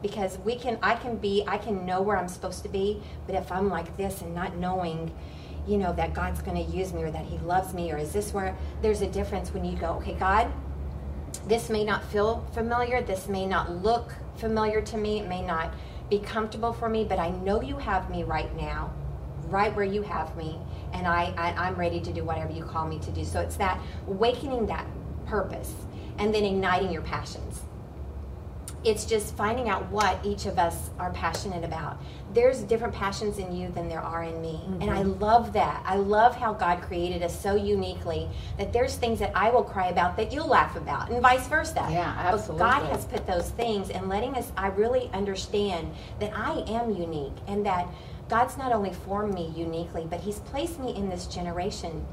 Because 0.00 0.38
we 0.38 0.56
can 0.56 0.78
i 0.82 0.96
can 0.96 1.16
be 1.16 1.44
i 1.46 1.56
can 1.56 1.86
know 1.86 2.02
where 2.02 2.18
i'm 2.18 2.26
supposed 2.26 2.64
to 2.64 2.68
be 2.68 3.00
but 3.24 3.36
if 3.36 3.52
i'm 3.52 3.68
like 3.68 3.96
this 3.96 4.20
and 4.20 4.34
not 4.34 4.56
knowing 4.56 5.12
you 5.64 5.78
know 5.78 5.92
that 5.92 6.12
god's 6.12 6.42
going 6.42 6.56
to 6.56 6.76
use 6.76 6.92
me 6.92 7.04
or 7.04 7.10
that 7.12 7.24
he 7.24 7.38
loves 7.38 7.72
me 7.72 7.92
or 7.92 7.98
is 7.98 8.12
this 8.12 8.34
where 8.34 8.56
there's 8.82 9.00
a 9.00 9.06
difference 9.06 9.54
when 9.54 9.64
you 9.64 9.76
go 9.76 9.90
okay 9.92 10.14
god 10.14 10.52
this 11.46 11.70
may 11.70 11.84
not 11.84 12.02
feel 12.10 12.44
familiar 12.52 13.00
this 13.00 13.28
may 13.28 13.46
not 13.46 13.70
look 13.70 14.12
familiar 14.38 14.82
to 14.82 14.96
me 14.96 15.20
it 15.20 15.28
may 15.28 15.40
not 15.40 15.72
be 16.10 16.18
comfortable 16.18 16.72
for 16.72 16.88
me 16.88 17.04
but 17.04 17.20
i 17.20 17.30
know 17.30 17.62
you 17.62 17.76
have 17.76 18.10
me 18.10 18.24
right 18.24 18.56
now 18.56 18.92
right 19.52 19.74
where 19.76 19.84
you 19.84 20.02
have 20.02 20.36
me 20.36 20.58
and 20.92 21.06
I, 21.06 21.34
I 21.36 21.66
i'm 21.66 21.74
ready 21.74 22.00
to 22.00 22.12
do 22.12 22.24
whatever 22.24 22.52
you 22.52 22.64
call 22.64 22.86
me 22.86 22.98
to 23.00 23.10
do 23.10 23.24
so 23.24 23.40
it's 23.40 23.56
that 23.56 23.80
awakening 24.06 24.66
that 24.66 24.86
purpose 25.26 25.72
and 26.18 26.34
then 26.34 26.44
igniting 26.44 26.90
your 26.90 27.02
passions 27.02 27.62
it's 28.84 29.04
just 29.04 29.36
finding 29.36 29.68
out 29.68 29.88
what 29.90 30.18
each 30.24 30.46
of 30.46 30.58
us 30.58 30.90
are 30.98 31.12
passionate 31.12 31.64
about. 31.64 32.02
There's 32.34 32.62
different 32.62 32.94
passions 32.94 33.38
in 33.38 33.54
you 33.54 33.70
than 33.70 33.88
there 33.88 34.00
are 34.00 34.24
in 34.24 34.40
me. 34.40 34.60
Mm-hmm. 34.64 34.82
And 34.82 34.90
I 34.90 35.02
mm-hmm. 35.02 35.22
love 35.22 35.52
that. 35.52 35.82
I 35.86 35.96
love 35.96 36.34
how 36.34 36.52
God 36.52 36.82
created 36.82 37.22
us 37.22 37.38
so 37.38 37.54
uniquely 37.54 38.28
that 38.58 38.72
there's 38.72 38.96
things 38.96 39.18
that 39.20 39.32
I 39.36 39.50
will 39.50 39.62
cry 39.62 39.88
about 39.88 40.16
that 40.16 40.32
you'll 40.32 40.48
laugh 40.48 40.76
about, 40.76 41.10
and 41.10 41.22
vice 41.22 41.46
versa. 41.46 41.86
Yeah, 41.90 42.14
absolutely. 42.18 42.58
But 42.58 42.80
God 42.80 42.92
has 42.92 43.04
put 43.04 43.26
those 43.26 43.50
things 43.50 43.90
and 43.90 44.08
letting 44.08 44.34
us, 44.34 44.50
I 44.56 44.68
really 44.68 45.10
understand 45.12 45.94
that 46.18 46.32
I 46.34 46.64
am 46.66 46.90
unique 46.90 47.36
and 47.46 47.64
that 47.66 47.86
God's 48.32 48.56
not 48.56 48.72
only 48.72 48.94
formed 48.94 49.34
me 49.34 49.52
uniquely, 49.54 50.06
but 50.08 50.20
He's 50.20 50.38
placed 50.38 50.80
me 50.80 50.96
in 50.96 51.10
this 51.10 51.26
generation 51.26 52.06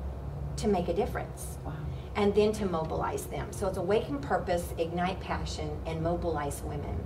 to 0.58 0.68
make 0.68 0.90
a 0.90 0.94
difference. 0.94 1.58
Wow 1.64 1.74
and 2.16 2.36
then 2.36 2.52
to 2.52 2.66
mobilize 2.66 3.28
them. 3.28 3.48
So 3.52 3.68
it's 3.68 3.78
awaken 3.78 4.20
purpose, 4.20 4.74
ignite 4.78 5.22
passion, 5.22 5.70
and 5.86 6.02
mobilize 6.02 6.62
women. 6.64 7.02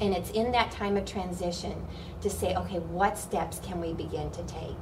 And 0.00 0.14
it's 0.14 0.30
in 0.30 0.52
that 0.52 0.70
time 0.70 0.96
of 0.96 1.04
transition 1.04 1.86
to 2.22 2.30
say, 2.30 2.54
okay, 2.56 2.78
what 2.78 3.18
steps 3.18 3.60
can 3.62 3.78
we 3.78 3.92
begin 3.92 4.30
to 4.30 4.42
take? 4.44 4.78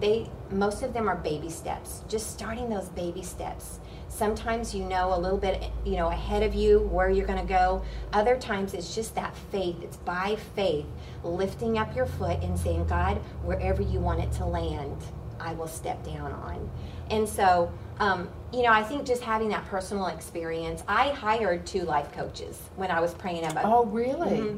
They 0.00 0.28
most 0.50 0.82
of 0.82 0.92
them 0.92 1.08
are 1.08 1.16
baby 1.16 1.50
steps, 1.50 2.02
just 2.08 2.30
starting 2.30 2.68
those 2.68 2.88
baby 2.90 3.22
steps. 3.22 3.80
Sometimes 4.08 4.74
you 4.74 4.84
know 4.84 5.14
a 5.14 5.18
little 5.18 5.38
bit, 5.38 5.70
you 5.84 5.96
know, 5.96 6.08
ahead 6.08 6.42
of 6.42 6.54
you 6.54 6.80
where 6.80 7.10
you're 7.10 7.26
going 7.26 7.40
to 7.44 7.52
go. 7.52 7.82
Other 8.12 8.36
times 8.36 8.72
it's 8.72 8.94
just 8.94 9.14
that 9.16 9.36
faith. 9.50 9.76
It's 9.82 9.98
by 9.98 10.36
faith, 10.54 10.86
lifting 11.22 11.76
up 11.76 11.94
your 11.94 12.06
foot 12.06 12.42
and 12.42 12.58
saying, 12.58 12.86
God, 12.86 13.18
wherever 13.42 13.82
you 13.82 13.98
want 13.98 14.20
it 14.20 14.32
to 14.32 14.46
land, 14.46 14.96
I 15.38 15.52
will 15.52 15.66
step 15.66 16.02
down 16.04 16.32
on. 16.32 16.70
And 17.10 17.28
so 17.28 17.70
um, 17.98 18.28
you 18.52 18.62
know, 18.62 18.70
I 18.70 18.82
think 18.82 19.06
just 19.06 19.22
having 19.22 19.48
that 19.50 19.64
personal 19.66 20.06
experience. 20.08 20.82
I 20.86 21.10
hired 21.10 21.66
two 21.66 21.82
life 21.82 22.12
coaches 22.12 22.60
when 22.76 22.90
I 22.90 23.00
was 23.00 23.14
praying 23.14 23.44
about. 23.50 23.64
Oh, 23.64 23.84
really? 23.86 24.38
Mm-hmm, 24.38 24.56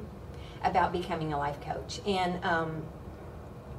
about 0.65 0.93
becoming 0.93 1.33
a 1.33 1.39
life 1.39 1.61
coach, 1.61 2.01
and 2.07 2.45
um, 2.45 2.83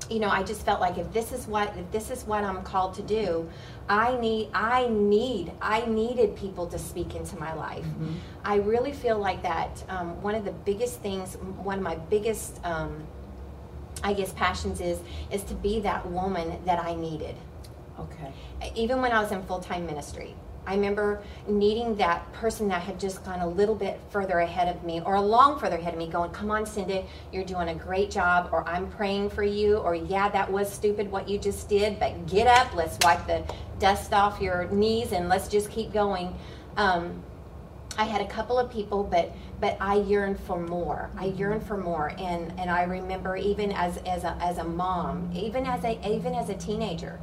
you 0.09 0.19
know, 0.19 0.29
I 0.29 0.43
just 0.43 0.65
felt 0.65 0.79
like 0.79 0.97
if 0.97 1.11
this 1.13 1.31
is 1.31 1.47
what 1.47 1.75
if 1.77 1.91
this 1.91 2.09
is 2.09 2.23
what 2.23 2.43
I'm 2.43 2.63
called 2.63 2.93
to 2.95 3.01
do, 3.01 3.49
I 3.87 4.17
need 4.17 4.49
I 4.53 4.87
need 4.87 5.51
I 5.61 5.85
needed 5.85 6.35
people 6.35 6.67
to 6.67 6.79
speak 6.79 7.15
into 7.15 7.37
my 7.37 7.53
life. 7.53 7.83
Mm-hmm. 7.83 8.13
I 8.43 8.55
really 8.57 8.91
feel 8.91 9.19
like 9.19 9.43
that. 9.43 9.83
Um, 9.89 10.21
one 10.21 10.35
of 10.35 10.45
the 10.45 10.51
biggest 10.51 11.01
things, 11.01 11.35
one 11.35 11.77
of 11.77 11.83
my 11.83 11.95
biggest, 11.95 12.59
um, 12.65 13.03
I 14.03 14.13
guess, 14.13 14.31
passions 14.33 14.81
is 14.81 14.99
is 15.31 15.43
to 15.43 15.53
be 15.53 15.79
that 15.81 16.09
woman 16.09 16.59
that 16.65 16.79
I 16.79 16.95
needed. 16.95 17.35
Okay. 17.99 18.31
Even 18.75 19.01
when 19.01 19.11
I 19.11 19.21
was 19.21 19.31
in 19.31 19.43
full 19.43 19.59
time 19.59 19.85
ministry, 19.85 20.35
I 20.69 20.75
remember 20.75 21.23
needing 21.47 21.95
that 21.95 22.31
person 22.31 22.67
that 22.67 22.83
had 22.83 22.99
just 22.99 23.25
gone 23.25 23.39
a 23.39 23.47
little 23.47 23.73
bit 23.73 23.99
further 24.11 24.37
ahead 24.39 24.73
of 24.73 24.83
me 24.83 25.01
or 25.01 25.15
a 25.15 25.21
long 25.21 25.59
further 25.59 25.77
ahead 25.77 25.93
of 25.93 25.99
me, 25.99 26.07
going, 26.07 26.29
Come 26.29 26.51
on, 26.51 26.67
Cindy, 26.67 27.05
you're 27.33 27.43
doing 27.43 27.69
a 27.69 27.75
great 27.75 28.11
job, 28.11 28.49
or 28.51 28.67
I'm 28.67 28.87
praying 28.91 29.31
for 29.31 29.41
you, 29.41 29.77
or 29.77 29.95
yeah, 29.95 30.29
that 30.29 30.51
was 30.51 30.71
stupid 30.71 31.11
what 31.11 31.27
you 31.27 31.39
just 31.39 31.67
did, 31.69 31.99
but 31.99 32.27
get 32.27 32.45
up, 32.45 32.75
let's 32.75 32.99
wipe 33.01 33.25
the 33.25 33.43
dust 33.79 34.13
off 34.13 34.39
your 34.39 34.65
knees 34.69 35.11
and 35.11 35.27
let's 35.27 35.47
just 35.47 35.71
keep 35.71 35.91
going. 35.91 36.35
Um, 36.77 37.23
I 37.97 38.03
had 38.03 38.21
a 38.21 38.27
couple 38.27 38.59
of 38.59 38.71
people, 38.71 39.03
but 39.03 39.35
but 39.59 39.75
I 39.81 39.95
yearned 39.95 40.39
for 40.39 40.59
more. 40.59 41.09
I 41.17 41.25
yearned 41.25 41.63
for 41.63 41.77
more, 41.77 42.13
and 42.19 42.53
and 42.59 42.69
I 42.69 42.83
remember 42.83 43.35
even 43.35 43.71
as 43.71 43.97
as 44.05 44.23
a, 44.23 44.37
as 44.39 44.59
a 44.59 44.63
mom, 44.63 45.31
even 45.33 45.65
as 45.65 45.83
a 45.83 45.99
even 46.07 46.35
as 46.35 46.49
a 46.49 46.55
teenager, 46.55 47.19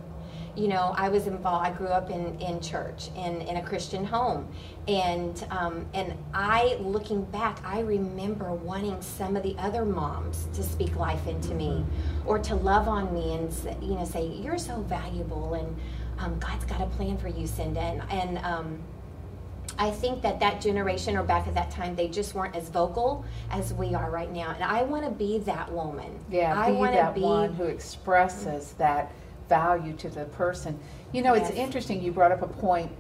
you 0.57 0.69
know, 0.69 0.95
I 0.97 1.09
was 1.09 1.27
involved. 1.27 1.67
I 1.67 1.71
grew 1.71 1.89
up 1.89 2.11
in, 2.11 2.39
in 2.41 2.61
church 2.61 3.11
in, 3.17 3.43
in 3.43 3.57
a 3.57 3.63
Christian 3.63 4.05
home, 4.05 4.49
and 4.89 5.47
um, 5.51 5.87
and 5.95 6.15
I 6.33 6.77
looking 6.81 7.25
back, 7.25 7.61
I 7.65 7.81
remember 7.81 8.53
wanting 8.53 9.01
some 9.03 9.37
of 9.37 9.43
the 9.43 9.55
other 9.59 9.85
moms 9.85 10.49
to 10.55 10.63
speak 10.63 10.97
life 10.97 11.27
into 11.27 11.55
me, 11.55 11.85
or 12.25 12.39
to 12.39 12.55
love 12.55 12.89
on 12.89 13.13
me 13.13 13.35
and 13.35 13.53
you 13.83 13.95
know 13.95 14.05
say 14.05 14.27
you're 14.27 14.59
so 14.59 14.81
valuable 14.83 15.55
and 15.55 15.77
um, 16.19 16.39
God's 16.39 16.65
got 16.65 16.81
a 16.81 16.87
plan 16.87 17.19
for 17.19 17.29
you, 17.29 17.47
Cinda, 17.47 17.81
and, 17.81 18.03
and 18.11 18.39
um, 18.39 18.79
I 19.79 19.91
think 19.91 20.23
that 20.23 20.41
that 20.41 20.61
generation 20.61 21.17
or 21.17 21.23
back 21.23 21.47
at 21.47 21.55
that 21.55 21.71
time, 21.71 21.95
they 21.95 22.09
just 22.09 22.35
weren't 22.35 22.57
as 22.57 22.69
vocal 22.71 23.25
as 23.51 23.75
we 23.75 23.95
are 23.95 24.11
right 24.11 24.33
now. 24.33 24.53
And 24.53 24.65
I 24.65 24.83
want 24.83 25.05
to 25.05 25.11
be 25.11 25.39
that 25.41 25.71
woman. 25.71 26.19
Yeah, 26.31 26.59
I 26.59 26.71
want 26.71 26.95
to 26.95 27.13
be 27.15 27.21
that 27.21 27.27
one 27.27 27.53
who 27.53 27.65
expresses 27.65 28.73
that 28.79 29.13
value 29.49 29.95
to 29.95 30.09
the 30.09 30.25
person. 30.27 30.79
You 31.13 31.23
know, 31.23 31.35
yes. 31.35 31.51
it's 31.51 31.59
interesting 31.59 32.03
you 32.03 32.13
brought 32.13 32.33
up 32.33 32.43
a 32.43 32.49
point. 32.49 32.91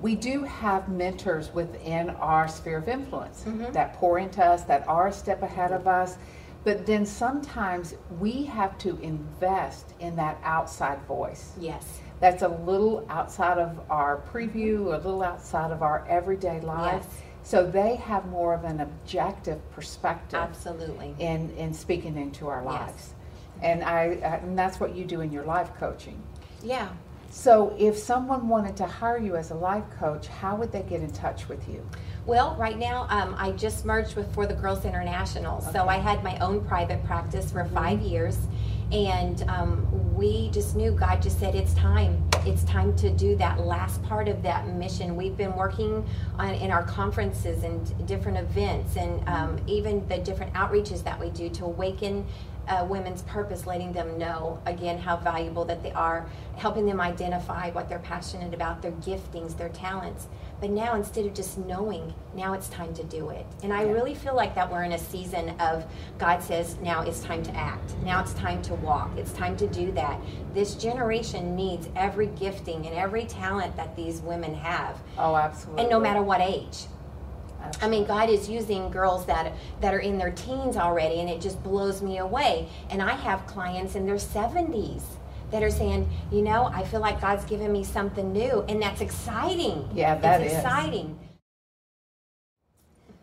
We 0.00 0.14
do 0.14 0.44
have 0.44 0.88
mentors 0.88 1.52
within 1.52 2.10
our 2.10 2.46
sphere 2.46 2.78
of 2.78 2.88
influence 2.88 3.44
mm-hmm. 3.44 3.72
that 3.72 3.94
pour 3.94 4.18
into 4.18 4.44
us, 4.44 4.62
that 4.64 4.86
are 4.86 5.08
a 5.08 5.12
step 5.12 5.42
ahead 5.42 5.72
of 5.72 5.88
us. 5.88 6.16
But 6.64 6.86
then 6.86 7.06
sometimes 7.06 7.94
we 8.20 8.44
have 8.44 8.78
to 8.78 8.98
invest 9.00 9.94
in 10.00 10.14
that 10.16 10.38
outside 10.44 11.00
voice. 11.06 11.52
Yes. 11.58 12.00
That's 12.20 12.42
a 12.42 12.48
little 12.48 13.06
outside 13.08 13.58
of 13.58 13.80
our 13.90 14.22
preview, 14.32 14.86
a 14.86 14.98
little 14.98 15.22
outside 15.22 15.70
of 15.70 15.82
our 15.82 16.06
everyday 16.08 16.60
life. 16.60 17.04
Yes. 17.06 17.22
So 17.42 17.68
they 17.68 17.96
have 17.96 18.26
more 18.26 18.54
of 18.54 18.64
an 18.64 18.80
objective 18.80 19.58
perspective 19.70 20.38
Absolutely. 20.38 21.14
in, 21.18 21.50
in 21.56 21.72
speaking 21.72 22.16
into 22.16 22.48
our 22.48 22.62
lives. 22.62 22.92
Yes. 22.96 23.14
And 23.62 23.82
I, 23.82 24.04
and 24.42 24.58
that's 24.58 24.80
what 24.80 24.94
you 24.94 25.04
do 25.04 25.20
in 25.20 25.32
your 25.32 25.44
life 25.44 25.70
coaching. 25.78 26.22
Yeah. 26.62 26.88
So 27.30 27.74
if 27.78 27.96
someone 27.96 28.48
wanted 28.48 28.76
to 28.78 28.86
hire 28.86 29.18
you 29.18 29.36
as 29.36 29.50
a 29.50 29.54
life 29.54 29.84
coach, 29.98 30.28
how 30.28 30.56
would 30.56 30.72
they 30.72 30.82
get 30.82 31.02
in 31.02 31.10
touch 31.10 31.48
with 31.48 31.68
you? 31.68 31.86
Well, 32.26 32.56
right 32.56 32.78
now, 32.78 33.06
um, 33.10 33.34
I 33.38 33.52
just 33.52 33.84
merged 33.84 34.16
with 34.16 34.32
For 34.34 34.46
the 34.46 34.54
Girls 34.54 34.84
International. 34.84 35.60
So 35.60 35.68
Okay. 35.68 35.78
Mm-hmm. 35.78 35.88
I 35.88 35.96
had 35.98 36.24
my 36.24 36.38
own 36.38 36.64
private 36.64 37.04
practice 37.04 37.52
for 37.52 37.64
five 37.66 38.00
years. 38.00 38.38
And 38.90 39.42
um, 39.48 40.14
we 40.14 40.48
just 40.50 40.74
knew 40.74 40.92
God 40.92 41.20
just 41.20 41.38
said, 41.38 41.54
it's 41.54 41.74
time. 41.74 42.22
It's 42.46 42.64
time 42.64 42.96
to 42.96 43.10
do 43.10 43.36
that 43.36 43.60
last 43.60 44.02
part 44.02 44.28
of 44.28 44.42
that 44.42 44.66
mission. 44.66 45.14
We've 45.14 45.36
been 45.36 45.54
working 45.54 46.06
on 46.38 46.54
in 46.54 46.70
our 46.70 46.84
conferences 46.84 47.64
and 47.64 48.06
different 48.06 48.38
events 48.38 48.96
and 48.96 49.28
um, 49.28 49.60
even 49.66 50.08
the 50.08 50.16
different 50.16 50.54
outreaches 50.54 51.04
that 51.04 51.20
we 51.20 51.28
do 51.30 51.50
to 51.50 51.66
awaken 51.66 52.24
uh, 52.68 52.84
women's 52.84 53.22
purpose, 53.22 53.66
letting 53.66 53.92
them 53.92 54.18
know 54.18 54.60
again 54.66 54.98
how 54.98 55.16
valuable 55.16 55.64
that 55.64 55.82
they 55.82 55.92
are, 55.92 56.26
helping 56.56 56.86
them 56.86 57.00
identify 57.00 57.70
what 57.70 57.88
they're 57.88 57.98
passionate 57.98 58.54
about, 58.54 58.82
their 58.82 58.92
giftings, 58.92 59.56
their 59.56 59.70
talents. 59.70 60.26
But 60.60 60.70
now 60.70 60.94
instead 60.96 61.24
of 61.24 61.34
just 61.34 61.56
knowing, 61.56 62.12
now 62.34 62.52
it's 62.52 62.68
time 62.68 62.92
to 62.94 63.04
do 63.04 63.30
it. 63.30 63.46
And 63.62 63.72
I 63.72 63.84
Yeah. 63.84 63.92
really 63.92 64.14
feel 64.14 64.34
like 64.34 64.54
that 64.56 64.70
we're 64.70 64.82
in 64.82 64.92
a 64.92 64.98
season 64.98 65.50
of 65.60 65.84
God 66.18 66.42
says, 66.42 66.76
now 66.82 67.02
it's 67.02 67.20
time 67.20 67.42
to 67.44 67.56
act. 67.56 67.94
Now 68.04 68.20
it's 68.20 68.34
time 68.34 68.60
to 68.62 68.74
walk. 68.74 69.10
It's 69.16 69.32
time 69.32 69.56
to 69.58 69.68
do 69.68 69.92
that. 69.92 70.20
This 70.54 70.74
generation 70.74 71.54
needs 71.54 71.88
every 71.94 72.26
gifting 72.26 72.86
and 72.86 72.94
every 72.96 73.24
talent 73.24 73.76
that 73.76 73.94
these 73.94 74.20
women 74.20 74.52
have. 74.54 75.00
Oh, 75.16 75.36
absolutely. 75.36 75.82
And 75.82 75.90
no 75.90 76.00
matter 76.00 76.22
what 76.22 76.40
age. 76.40 76.86
I 77.80 77.88
mean, 77.88 78.04
God 78.04 78.30
is 78.30 78.48
using 78.48 78.90
girls 78.90 79.26
that 79.26 79.52
that 79.80 79.94
are 79.94 80.00
in 80.00 80.18
their 80.18 80.30
teens 80.30 80.76
already, 80.76 81.20
and 81.20 81.28
it 81.28 81.40
just 81.40 81.62
blows 81.62 82.02
me 82.02 82.18
away. 82.18 82.68
And 82.90 83.02
I 83.02 83.12
have 83.12 83.46
clients 83.46 83.94
in 83.94 84.06
their 84.06 84.18
seventies 84.18 85.04
that 85.50 85.62
are 85.62 85.70
saying, 85.70 86.08
you 86.30 86.42
know, 86.42 86.66
I 86.66 86.84
feel 86.84 87.00
like 87.00 87.20
God's 87.20 87.44
given 87.44 87.72
me 87.72 87.84
something 87.84 88.32
new, 88.32 88.64
and 88.68 88.80
that's 88.82 89.00
exciting. 89.00 89.88
Yeah, 89.94 90.16
that 90.16 90.40
it's 90.42 90.52
is. 90.52 90.58
exciting. 90.58 91.18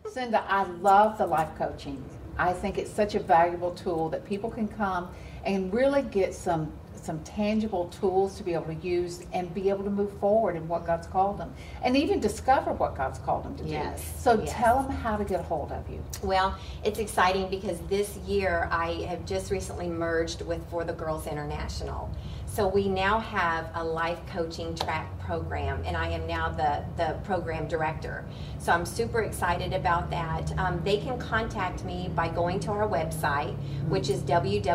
Cinda, 0.08 0.44
I 0.48 0.64
love 0.64 1.18
the 1.18 1.26
life 1.26 1.50
coaching. 1.56 2.02
I 2.38 2.52
think 2.52 2.78
it's 2.78 2.90
such 2.90 3.14
a 3.14 3.20
valuable 3.20 3.72
tool 3.72 4.08
that 4.10 4.24
people 4.24 4.50
can 4.50 4.68
come 4.68 5.08
and 5.44 5.72
really 5.72 6.02
get 6.02 6.34
some 6.34 6.72
some 6.98 7.20
tangible 7.20 7.86
tools 7.88 8.36
to 8.36 8.42
be 8.42 8.54
able 8.54 8.66
to 8.66 8.74
use 8.74 9.24
and 9.32 9.52
be 9.54 9.68
able 9.70 9.84
to 9.84 9.90
move 9.90 10.12
forward 10.18 10.56
in 10.56 10.66
what 10.68 10.86
God's 10.86 11.06
called 11.06 11.38
them 11.38 11.52
and 11.82 11.96
even 11.96 12.20
discover 12.20 12.72
what 12.72 12.96
God's 12.96 13.18
called 13.18 13.44
them 13.44 13.56
to 13.56 13.64
do. 13.64 13.70
So 14.18 14.40
yes. 14.40 14.52
tell 14.52 14.82
them 14.82 14.92
how 14.92 15.16
to 15.16 15.24
get 15.24 15.40
a 15.40 15.42
hold 15.42 15.72
of 15.72 15.88
you. 15.90 16.02
Well, 16.22 16.56
it's 16.84 16.98
exciting 16.98 17.48
because 17.48 17.78
this 17.88 18.16
year 18.18 18.68
I 18.70 18.92
have 19.08 19.24
just 19.26 19.50
recently 19.50 19.88
merged 19.88 20.42
with 20.42 20.64
For 20.70 20.84
the 20.84 20.92
Girls 20.92 21.26
International. 21.26 22.10
So 22.56 22.66
we 22.66 22.88
now 22.88 23.18
have 23.18 23.70
a 23.74 23.84
life 23.84 24.18
coaching 24.28 24.74
track 24.74 25.18
program, 25.18 25.82
and 25.84 25.94
I 25.94 26.08
am 26.08 26.26
now 26.26 26.48
the, 26.48 26.86
the 26.96 27.18
program 27.22 27.68
director. 27.68 28.24
So 28.58 28.72
I'm 28.72 28.86
super 28.86 29.20
excited 29.20 29.74
about 29.74 30.08
that. 30.08 30.58
Um, 30.58 30.80
they 30.82 30.96
can 30.96 31.18
contact 31.18 31.84
me 31.84 32.10
by 32.14 32.30
going 32.30 32.58
to 32.60 32.70
our 32.70 32.88
website, 32.88 33.54
which 33.88 34.08
is 34.08 34.22
www.ftgi.org, 34.22 34.68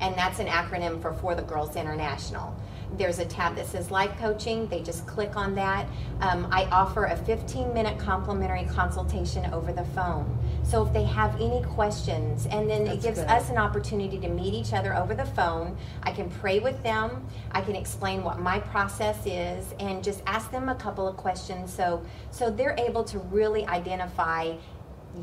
and 0.00 0.14
that's 0.14 0.38
an 0.38 0.46
acronym 0.46 1.02
for 1.02 1.12
For 1.12 1.34
the 1.34 1.42
Girls 1.42 1.74
International. 1.74 2.54
There's 2.96 3.18
a 3.18 3.24
tab 3.24 3.56
that 3.56 3.66
says 3.66 3.90
Life 3.90 4.16
Coaching. 4.18 4.68
They 4.68 4.80
just 4.80 5.08
click 5.08 5.36
on 5.36 5.56
that. 5.56 5.88
Um, 6.20 6.46
I 6.52 6.66
offer 6.66 7.06
a 7.06 7.16
15 7.16 7.74
minute 7.74 7.98
complimentary 7.98 8.64
consultation 8.66 9.52
over 9.52 9.72
the 9.72 9.84
phone. 9.86 10.38
So 10.66 10.84
if 10.84 10.92
they 10.92 11.04
have 11.04 11.40
any 11.40 11.62
questions, 11.62 12.46
and 12.46 12.68
then 12.68 12.88
it 12.88 13.00
gives 13.00 13.20
good. 13.20 13.28
us 13.28 13.50
an 13.50 13.56
opportunity 13.56 14.18
to 14.18 14.28
meet 14.28 14.52
each 14.52 14.72
other 14.72 14.96
over 14.96 15.14
the 15.14 15.24
phone. 15.24 15.76
I 16.02 16.10
can 16.10 16.28
pray 16.28 16.58
with 16.58 16.82
them. 16.82 17.24
I 17.52 17.60
can 17.60 17.76
explain 17.76 18.24
what 18.24 18.40
my 18.40 18.58
process 18.58 19.24
is, 19.26 19.74
and 19.78 20.02
just 20.02 20.22
ask 20.26 20.50
them 20.50 20.68
a 20.68 20.74
couple 20.74 21.06
of 21.06 21.16
questions. 21.16 21.72
So 21.72 22.04
so 22.32 22.50
they're 22.50 22.74
able 22.78 23.04
to 23.04 23.20
really 23.20 23.64
identify 23.66 24.56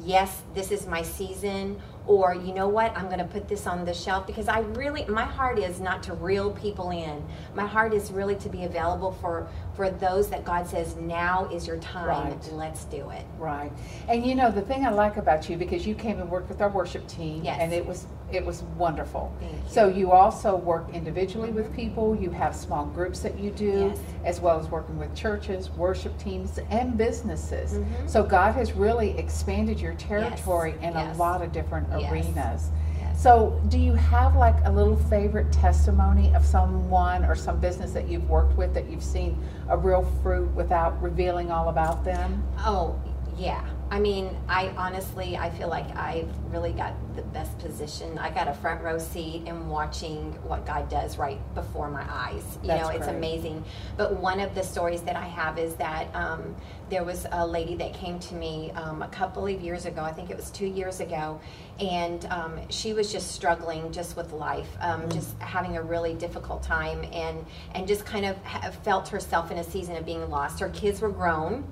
yes, 0.03 0.41
this 0.55 0.71
is 0.71 0.87
my 0.87 1.01
season, 1.01 1.79
or 2.05 2.35
you 2.35 2.53
know 2.53 2.67
what, 2.67 2.95
I'm 2.97 3.05
going 3.05 3.19
to 3.19 3.25
put 3.25 3.47
this 3.47 3.65
on 3.65 3.85
the 3.85 3.93
shelf 3.93 4.27
because 4.27 4.47
I 4.47 4.59
really, 4.59 5.05
my 5.05 5.23
heart 5.23 5.57
is 5.57 5.79
not 5.79 6.03
to 6.03 6.13
reel 6.13 6.51
people 6.51 6.91
in. 6.91 7.23
My 7.55 7.65
heart 7.65 7.93
is 7.93 8.11
really 8.11 8.35
to 8.35 8.49
be 8.49 8.63
available 8.65 9.11
for 9.13 9.47
for 9.75 9.89
those 9.89 10.29
that 10.29 10.43
God 10.45 10.67
says 10.67 10.95
now 10.97 11.47
is 11.51 11.65
your 11.65 11.77
time. 11.77 12.07
Right. 12.07 12.51
Let's 12.51 12.85
do 12.85 13.09
it. 13.09 13.25
Right. 13.39 13.71
And 14.07 14.25
you 14.25 14.35
know 14.35 14.51
the 14.51 14.61
thing 14.61 14.85
I 14.85 14.91
like 14.91 15.17
about 15.17 15.49
you 15.49 15.57
because 15.57 15.87
you 15.87 15.95
came 15.95 16.19
and 16.19 16.29
worked 16.29 16.49
with 16.49 16.61
our 16.61 16.69
worship 16.69 17.07
team 17.07 17.43
Yes. 17.43 17.57
and 17.59 17.73
it 17.73 17.85
was 17.85 18.05
it 18.33 18.45
was 18.45 18.63
wonderful. 18.77 19.31
You. 19.41 19.47
So 19.67 19.87
you 19.87 20.11
also 20.11 20.55
work 20.55 20.87
individually 20.93 21.51
with 21.51 21.73
people, 21.75 22.15
you 22.15 22.29
have 22.31 22.55
small 22.55 22.85
groups 22.85 23.19
that 23.19 23.37
you 23.39 23.51
do 23.51 23.89
Yes. 23.93 23.99
as 24.25 24.41
well 24.41 24.59
as 24.59 24.69
working 24.69 24.97
with 24.97 25.13
churches, 25.15 25.69
worship 25.71 26.17
teams 26.17 26.59
and 26.69 26.97
businesses. 26.97 27.73
Mhm. 27.73 27.85
So 28.09 28.23
God 28.23 28.55
has 28.55 28.73
really 28.73 29.17
expanded 29.17 29.79
your 29.79 29.93
territory 29.93 30.75
in 30.81 30.93
Yes. 30.93 31.15
a 31.15 31.19
lot 31.19 31.41
of 31.41 31.51
different 31.51 31.87
Yes. 31.97 32.11
arenas. 32.11 32.69
Yes. 32.99 33.21
So, 33.21 33.53
do 33.69 33.77
you 33.77 33.93
have 33.93 34.35
like 34.35 34.55
a 34.65 34.71
little 34.71 34.95
favorite 34.95 35.51
testimony 35.51 36.33
of 36.35 36.43
someone 36.45 37.23
or 37.25 37.35
some 37.35 37.59
business 37.59 37.91
that 37.93 38.07
you've 38.07 38.27
worked 38.29 38.57
with 38.57 38.73
that 38.73 38.89
you've 38.89 39.03
seen 39.03 39.37
a 39.69 39.77
real 39.77 40.03
fruit 40.23 40.53
without 40.55 41.01
revealing 41.01 41.51
all 41.51 41.69
about 41.69 42.03
them? 42.03 42.43
Oh, 42.65 42.95
yeah. 43.37 43.65
I 43.91 43.99
mean, 43.99 44.35
I 44.49 44.69
honestly, 44.69 45.37
I 45.37 45.51
feel 45.51 45.67
like 45.67 45.95
I've 45.95 46.29
really 46.51 46.73
got 46.73 46.95
the 47.15 47.21
best 47.21 47.55
position. 47.59 48.17
I 48.17 48.31
got 48.31 48.47
a 48.47 48.53
front 48.55 48.81
row 48.81 48.97
seat 48.97 49.43
in 49.45 49.69
watching 49.69 50.31
what 50.47 50.65
God 50.65 50.89
does 50.89 51.19
right 51.19 51.39
before 51.53 51.91
my 51.91 52.03
eyes. 52.09 52.57
You 52.63 52.69
That's 52.69 52.81
know, 52.81 52.89
it's 52.89 53.05
great. 53.05 53.17
amazing. 53.17 53.63
But 53.95 54.15
one 54.15 54.39
of 54.39 54.55
the 54.55 54.63
stories 54.63 55.01
that 55.03 55.15
I 55.15 55.25
have 55.25 55.59
is 55.59 55.75
that 55.75 56.07
um, 56.15 56.55
there 56.89 57.03
was 57.03 57.27
a 57.31 57.45
lady 57.45 57.75
that 57.75 57.93
came 57.93 58.17
to 58.19 58.33
me 58.33 58.71
um, 58.71 59.03
a 59.03 59.07
couple 59.09 59.45
of 59.45 59.61
years 59.61 59.85
ago. 59.85 60.01
I 60.01 60.11
think 60.11 60.31
it 60.31 60.37
was 60.37 60.49
two 60.49 60.65
years 60.65 60.99
ago, 60.99 61.39
and 61.79 62.25
um, 62.31 62.59
she 62.69 62.93
was 62.93 63.11
just 63.11 63.31
struggling 63.33 63.91
just 63.91 64.17
with 64.17 64.31
life, 64.31 64.69
um, 64.79 65.07
just 65.09 65.37
having 65.39 65.77
a 65.77 65.83
really 65.83 66.15
difficult 66.15 66.63
time, 66.63 67.03
and 67.13 67.45
and 67.75 67.87
just 67.87 68.05
kind 68.05 68.25
of 68.25 68.37
ha- 68.43 68.71
felt 68.83 69.07
herself 69.09 69.51
in 69.51 69.59
a 69.59 69.63
season 69.63 69.95
of 69.97 70.05
being 70.05 70.27
lost. 70.31 70.59
Her 70.59 70.69
kids 70.69 70.99
were 70.99 71.11
grown 71.11 71.63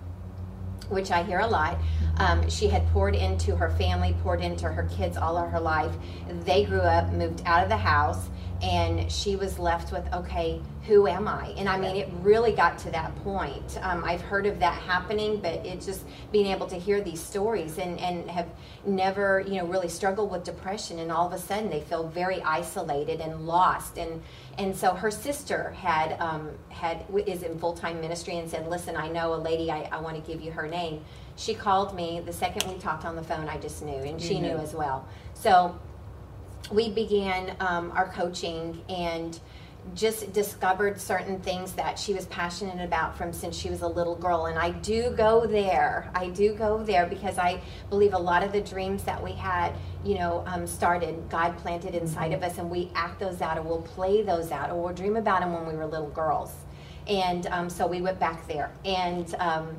which 0.91 1.11
I 1.11 1.23
hear 1.23 1.39
a 1.39 1.47
lot. 1.47 1.77
Um, 2.17 2.47
she 2.49 2.67
had 2.67 2.85
poured 2.89 3.15
into 3.15 3.55
her 3.55 3.69
family, 3.71 4.15
poured 4.21 4.41
into 4.41 4.67
her 4.67 4.83
kids 4.95 5.17
all 5.17 5.37
of 5.37 5.49
her 5.49 5.59
life. 5.59 5.93
They 6.45 6.65
grew 6.65 6.81
up, 6.81 7.11
moved 7.13 7.41
out 7.45 7.63
of 7.63 7.69
the 7.69 7.77
house, 7.77 8.29
and 8.61 9.11
she 9.11 9.35
was 9.35 9.57
left 9.57 9.91
with, 9.91 10.05
okay, 10.13 10.61
who 10.85 11.07
am 11.07 11.27
I? 11.27 11.47
And 11.57 11.67
I 11.67 11.77
mean, 11.77 11.95
it 11.95 12.09
really 12.21 12.51
got 12.51 12.77
to 12.79 12.91
that 12.91 13.15
point. 13.23 13.79
Um, 13.81 14.03
I've 14.03 14.21
heard 14.21 14.45
of 14.45 14.59
that 14.59 14.75
happening, 14.81 15.39
but 15.39 15.65
it's 15.65 15.85
just 15.85 16.03
being 16.31 16.47
able 16.47 16.67
to 16.67 16.75
hear 16.75 17.01
these 17.01 17.19
stories 17.19 17.77
and, 17.79 17.99
and 17.99 18.29
have 18.29 18.47
never, 18.85 19.41
you 19.41 19.55
know, 19.55 19.65
really 19.65 19.89
struggled 19.89 20.31
with 20.31 20.43
depression, 20.43 20.99
and 20.99 21.11
all 21.11 21.27
of 21.27 21.33
a 21.33 21.39
sudden 21.39 21.69
they 21.69 21.81
feel 21.81 22.07
very 22.07 22.41
isolated 22.41 23.19
and 23.19 23.47
lost. 23.47 23.97
And 23.97 24.21
and 24.57 24.75
so 24.75 24.93
her 24.93 25.11
sister 25.11 25.71
had 25.71 26.19
um, 26.19 26.49
had 26.69 27.05
is 27.25 27.43
in 27.43 27.57
full 27.57 27.73
time 27.73 28.01
ministry 28.01 28.37
and 28.37 28.49
said, 28.49 28.67
"Listen, 28.67 28.95
I 28.95 29.07
know 29.07 29.33
a 29.33 29.37
lady. 29.37 29.71
I, 29.71 29.89
I 29.91 29.99
want 30.01 30.23
to 30.23 30.31
give 30.31 30.41
you 30.41 30.51
her 30.51 30.67
name." 30.67 31.03
She 31.35 31.53
called 31.53 31.95
me 31.95 32.21
the 32.23 32.33
second 32.33 32.71
we 32.71 32.79
talked 32.79 33.05
on 33.05 33.15
the 33.15 33.23
phone. 33.23 33.47
I 33.49 33.57
just 33.57 33.83
knew, 33.83 33.93
and 33.93 34.21
she 34.21 34.39
knew 34.39 34.49
knew. 34.49 34.57
as 34.57 34.73
well. 34.73 35.07
So 35.33 35.75
we 36.71 36.89
began 36.89 37.55
um, 37.59 37.91
our 37.91 38.09
coaching 38.09 38.81
and 38.89 39.39
just 39.95 40.31
discovered 40.31 41.01
certain 41.01 41.39
things 41.39 41.71
that 41.73 41.97
she 41.97 42.13
was 42.13 42.27
passionate 42.27 42.83
about 42.83 43.17
from 43.17 43.33
since 43.33 43.57
she 43.57 43.69
was 43.69 43.81
a 43.81 43.87
little 43.87 44.15
girl. 44.15 44.45
And 44.45 44.59
i 44.59 44.69
do 44.69 45.09
go 45.09 45.47
there. 45.47 46.11
I 46.13 46.29
do 46.29 46.53
go 46.53 46.83
there 46.83 47.07
because 47.07 47.39
i 47.39 47.59
believe 47.89 48.13
a 48.13 48.19
lot 48.19 48.43
of 48.43 48.51
the 48.51 48.61
dreams 48.61 49.03
that 49.03 49.21
we 49.21 49.31
had 49.31 49.73
you 50.03 50.15
know 50.15 50.43
um, 50.45 50.67
started 50.67 51.27
god 51.29 51.57
planted 51.57 51.95
inside 51.95 52.31
of 52.31 52.43
us 52.43 52.57
and 52.59 52.69
we 52.69 52.91
act 52.93 53.19
those 53.19 53.41
out 53.41 53.57
or 53.57 53.63
we'll 53.63 53.81
play 53.81 54.21
those 54.21 54.51
out 54.51 54.69
or 54.69 54.81
we'll 54.81 54.93
dream 54.93 55.15
about 55.15 55.41
them 55.41 55.51
when 55.53 55.65
we 55.67 55.73
were 55.73 55.87
little 55.87 56.09
girls. 56.09 56.53
And 57.07 57.47
um, 57.47 57.69
so 57.69 57.87
we 57.87 58.01
went 58.01 58.19
back 58.19 58.47
there. 58.47 58.71
And 58.85 59.33
um, 59.39 59.75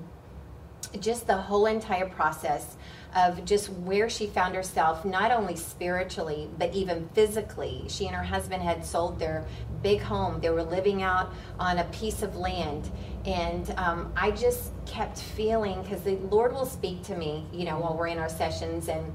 just 1.01 1.27
the 1.27 1.37
whole 1.37 1.67
entire 1.67 2.09
process 2.09 2.77
of 3.15 3.45
just 3.45 3.69
where 3.71 4.09
she 4.09 4.27
found 4.27 4.55
herself, 4.55 5.05
not 5.05 5.31
only 5.31 5.57
spiritually, 5.57 6.49
but 6.59 6.75
even 6.75 7.09
physically. 7.15 7.85
She 7.89 8.07
and 8.07 8.17
her 8.17 8.23
husband 8.23 8.63
had 8.63 8.85
sold 8.85 9.19
their 9.19 9.45
big 9.83 10.01
home, 10.01 10.41
they 10.41 10.51
were 10.51 10.63
living 10.63 11.03
out 11.03 11.33
on 11.59 11.79
a 11.79 11.85
piece 11.85 12.23
of 12.23 12.37
land. 12.37 12.91
And 13.25 13.71
um, 13.77 14.13
I 14.17 14.31
just 14.31 14.71
kept 14.87 15.19
feeling, 15.19 15.83
because 15.83 16.03
the 16.03 16.17
Lord 16.17 16.53
will 16.53 16.67
speak 16.67 17.03
to 17.05 17.17
me, 17.17 17.47
you 17.53 17.65
know, 17.65 17.79
while 17.79 17.97
we're 17.97 18.07
in 18.09 18.19
our 18.19 18.29
sessions, 18.29 18.89
and 18.89 19.13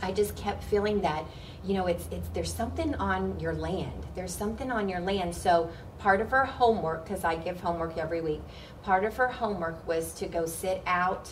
I 0.00 0.12
just 0.12 0.36
kept 0.36 0.64
feeling 0.64 1.00
that 1.02 1.24
you 1.64 1.74
know, 1.74 1.86
it's 1.86 2.08
it's 2.10 2.28
there's 2.30 2.52
something 2.52 2.94
on 2.96 3.38
your 3.38 3.54
land. 3.54 4.06
There's 4.14 4.34
something 4.34 4.70
on 4.70 4.88
your 4.88 5.00
land. 5.00 5.34
So 5.34 5.70
part 5.98 6.20
of 6.20 6.30
her 6.30 6.44
homework, 6.44 7.04
because 7.04 7.24
I 7.24 7.36
give 7.36 7.60
homework 7.60 7.98
every 7.98 8.20
week, 8.20 8.40
part 8.82 9.04
of 9.04 9.16
her 9.16 9.28
homework 9.28 9.86
was 9.86 10.12
to 10.14 10.26
go 10.26 10.46
sit 10.46 10.82
out 10.86 11.30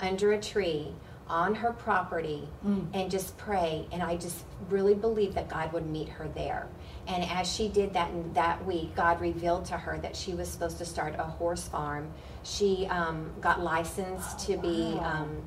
under 0.00 0.32
a 0.32 0.40
tree 0.40 0.94
on 1.28 1.54
her 1.54 1.72
property 1.72 2.48
mm. 2.66 2.86
and 2.92 3.10
just 3.10 3.36
pray. 3.38 3.86
And 3.92 4.02
I 4.02 4.16
just 4.16 4.44
really 4.68 4.94
believe 4.94 5.34
that 5.34 5.48
God 5.48 5.72
would 5.72 5.86
meet 5.86 6.08
her 6.08 6.28
there. 6.28 6.68
And 7.06 7.24
as 7.30 7.52
she 7.52 7.68
did 7.68 7.94
that 7.94 8.10
in 8.10 8.32
that 8.34 8.64
week, 8.64 8.94
God 8.94 9.20
revealed 9.20 9.64
to 9.66 9.76
her 9.76 9.98
that 9.98 10.14
she 10.14 10.34
was 10.34 10.48
supposed 10.48 10.78
to 10.78 10.84
start 10.84 11.14
a 11.18 11.24
horse 11.24 11.66
farm. 11.68 12.10
She 12.42 12.86
um, 12.90 13.30
got 13.40 13.60
licensed 13.60 14.46
to 14.46 14.56
be. 14.56 14.98
Um, 15.00 15.42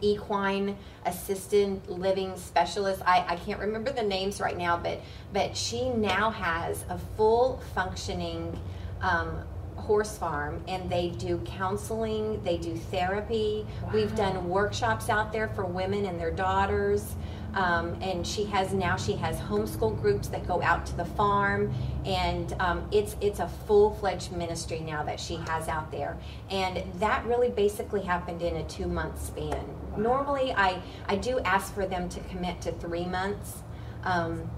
equine 0.00 0.76
assistant 1.06 1.88
living 1.88 2.36
specialist. 2.36 3.00
I, 3.06 3.24
I 3.28 3.36
can't 3.36 3.60
remember 3.60 3.92
the 3.92 4.02
names 4.02 4.40
right 4.40 4.56
now, 4.56 4.76
but 4.76 5.00
but 5.32 5.56
she 5.56 5.90
now 5.90 6.30
has 6.30 6.84
a 6.88 6.98
full 7.16 7.60
functioning 7.72 8.58
um, 9.00 9.44
horse 9.76 10.16
farm 10.16 10.62
and 10.68 10.88
they 10.90 11.10
do 11.10 11.38
counseling, 11.44 12.42
they 12.42 12.56
do 12.56 12.76
therapy. 12.76 13.66
Wow. 13.82 13.90
We've 13.92 14.14
done 14.14 14.48
workshops 14.48 15.08
out 15.08 15.32
there 15.32 15.48
for 15.48 15.64
women 15.64 16.06
and 16.06 16.18
their 16.18 16.30
daughters. 16.30 17.14
Um, 17.54 17.96
and 18.02 18.26
she 18.26 18.46
has 18.46 18.74
now 18.74 18.96
she 18.96 19.12
has 19.12 19.38
homeschool 19.38 20.00
groups 20.02 20.26
that 20.28 20.44
go 20.44 20.60
out 20.60 20.84
to 20.86 20.96
the 20.96 21.04
farm 21.04 21.72
and 22.04 22.52
um, 22.58 22.88
it's 22.90 23.14
it's 23.20 23.38
a 23.38 23.46
full-fledged 23.46 24.32
ministry 24.32 24.80
now 24.80 25.04
that 25.04 25.20
she 25.20 25.36
has 25.36 25.68
out 25.68 25.92
there 25.92 26.18
and 26.50 26.82
that 26.98 27.24
really 27.26 27.50
basically 27.50 28.02
happened 28.02 28.42
in 28.42 28.56
a 28.56 28.64
two-month 28.64 29.24
span 29.24 29.64
wow. 29.92 29.96
normally 29.98 30.52
i 30.54 30.82
i 31.06 31.14
do 31.14 31.38
ask 31.44 31.72
for 31.72 31.86
them 31.86 32.08
to 32.08 32.18
commit 32.22 32.60
to 32.60 32.72
three 32.72 33.04
months 33.04 33.62
um, 34.02 34.50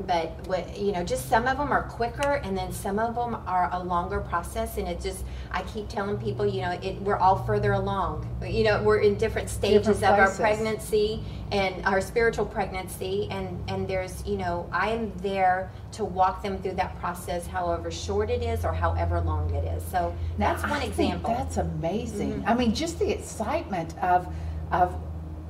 but 0.00 0.46
what 0.46 0.76
you 0.76 0.92
know 0.92 1.02
just 1.02 1.28
some 1.28 1.46
of 1.46 1.56
them 1.56 1.72
are 1.72 1.84
quicker 1.84 2.34
and 2.44 2.56
then 2.56 2.70
some 2.70 2.98
of 2.98 3.14
them 3.14 3.34
are 3.46 3.70
a 3.72 3.82
longer 3.82 4.20
process 4.20 4.76
and 4.76 4.86
it 4.86 5.00
just 5.00 5.24
i 5.52 5.62
keep 5.62 5.88
telling 5.88 6.18
people 6.18 6.46
you 6.46 6.60
know 6.60 6.72
it, 6.82 7.00
we're 7.00 7.16
all 7.16 7.42
further 7.44 7.72
along. 7.72 8.28
You 8.46 8.64
know 8.64 8.82
we're 8.82 8.98
in 8.98 9.16
different 9.16 9.48
stages 9.48 9.86
different 9.86 10.04
of 10.04 10.18
our 10.18 10.34
pregnancy 10.34 11.22
and 11.50 11.84
our 11.86 12.00
spiritual 12.00 12.44
pregnancy 12.44 13.28
and 13.30 13.62
and 13.68 13.88
there's 13.88 14.24
you 14.26 14.36
know 14.36 14.68
i 14.72 14.90
am 14.90 15.12
there 15.18 15.70
to 15.92 16.04
walk 16.04 16.42
them 16.42 16.58
through 16.58 16.74
that 16.74 16.98
process 16.98 17.46
however 17.46 17.90
short 17.90 18.28
it 18.28 18.42
is 18.42 18.64
or 18.64 18.72
however 18.72 19.20
long 19.20 19.52
it 19.54 19.64
is. 19.64 19.82
So 19.84 20.14
now, 20.36 20.52
that's 20.52 20.62
one 20.64 20.82
I 20.82 20.84
example. 20.84 21.30
that's 21.30 21.56
amazing. 21.56 22.34
Mm-hmm. 22.34 22.48
i 22.48 22.54
mean 22.54 22.74
just 22.74 22.98
the 22.98 23.10
excitement 23.10 23.96
of 23.98 24.26
of 24.72 24.94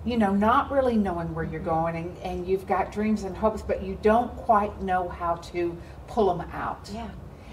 you 0.07 0.17
know, 0.17 0.33
not 0.33 0.71
really 0.71 0.97
knowing 0.97 1.35
where 1.35 1.45
you're 1.45 1.61
going 1.61 1.97
and, 1.97 2.17
and 2.19 2.49
you've 2.49 2.67
got 2.67 2.93
dreams 2.93 3.25
and 3.25 3.37
hopes, 3.37 3.61
but 3.61 3.83
you 3.83 3.99
don't 4.03 4.35
quite 4.37 4.81
know 4.81 5.09
how 5.09 5.35
to 5.35 5.77
pull 6.07 6.35
them 6.35 6.49
out. 6.53 6.89
Yeah. 6.95 7.11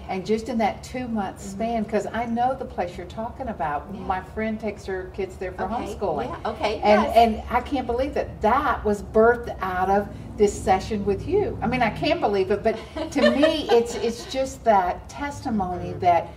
And 0.08 0.24
just 0.24 0.48
in 0.48 0.58
that 0.58 0.84
two 0.84 1.08
month 1.08 1.38
mm-hmm. 1.38 1.48
span, 1.48 1.82
because 1.82 2.06
I 2.06 2.26
know 2.26 2.54
the 2.54 2.64
place 2.64 2.96
you're 2.96 3.06
talking 3.06 3.48
about. 3.48 3.88
Yeah. 3.92 4.00
My 4.00 4.20
friend 4.20 4.60
takes 4.60 4.84
her 4.84 5.10
kids 5.14 5.36
there 5.36 5.50
for 5.50 5.64
okay. 5.64 5.74
homeschooling. 5.74 6.28
Yeah. 6.28 6.50
Okay. 6.50 6.74
And 6.82 7.02
yes. 7.02 7.16
and 7.16 7.42
I 7.50 7.60
can't 7.60 7.86
believe 7.86 8.14
that 8.14 8.40
that 8.42 8.84
was 8.84 9.02
birthed 9.02 9.56
out 9.60 9.90
of 9.90 10.08
this 10.36 10.52
session 10.52 11.04
with 11.04 11.26
you. 11.26 11.58
I 11.62 11.66
mean, 11.66 11.82
I 11.82 11.90
can't 11.90 12.20
believe 12.20 12.50
it, 12.50 12.62
but 12.62 12.78
to 13.12 13.30
me, 13.36 13.66
it's 13.70 13.94
it's 13.96 14.30
just 14.30 14.62
that 14.64 15.08
testimony 15.08 15.90
mm-hmm. 15.90 16.00
that 16.00 16.28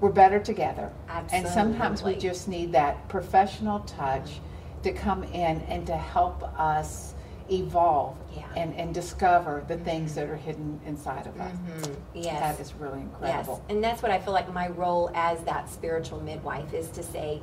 we're 0.00 0.12
better 0.12 0.38
together. 0.38 0.90
Absolutely. 1.08 1.38
And 1.38 1.48
sometimes 1.48 2.02
we 2.02 2.14
just 2.14 2.48
need 2.48 2.72
that 2.72 3.06
professional 3.08 3.80
touch 3.80 4.40
to 4.82 4.92
come 4.92 5.24
in 5.24 5.60
and 5.62 5.86
to 5.86 5.96
help 5.96 6.42
us 6.58 7.14
evolve 7.50 8.16
yeah. 8.34 8.46
and, 8.56 8.74
and 8.76 8.94
discover 8.94 9.64
the 9.66 9.74
mm-hmm. 9.74 9.84
things 9.84 10.14
that 10.14 10.28
are 10.28 10.36
hidden 10.36 10.80
inside 10.86 11.26
of 11.26 11.38
us. 11.40 11.52
Mm-hmm. 11.52 11.94
Yes. 12.14 12.40
That 12.40 12.60
is 12.60 12.74
really 12.74 13.00
incredible. 13.00 13.62
Yes. 13.62 13.74
And 13.74 13.82
that's 13.82 14.02
what 14.02 14.12
I 14.12 14.18
feel 14.18 14.32
like 14.32 14.52
my 14.52 14.68
role 14.68 15.10
as 15.14 15.42
that 15.44 15.68
spiritual 15.68 16.20
midwife 16.20 16.72
is 16.72 16.88
to 16.90 17.02
say, 17.02 17.42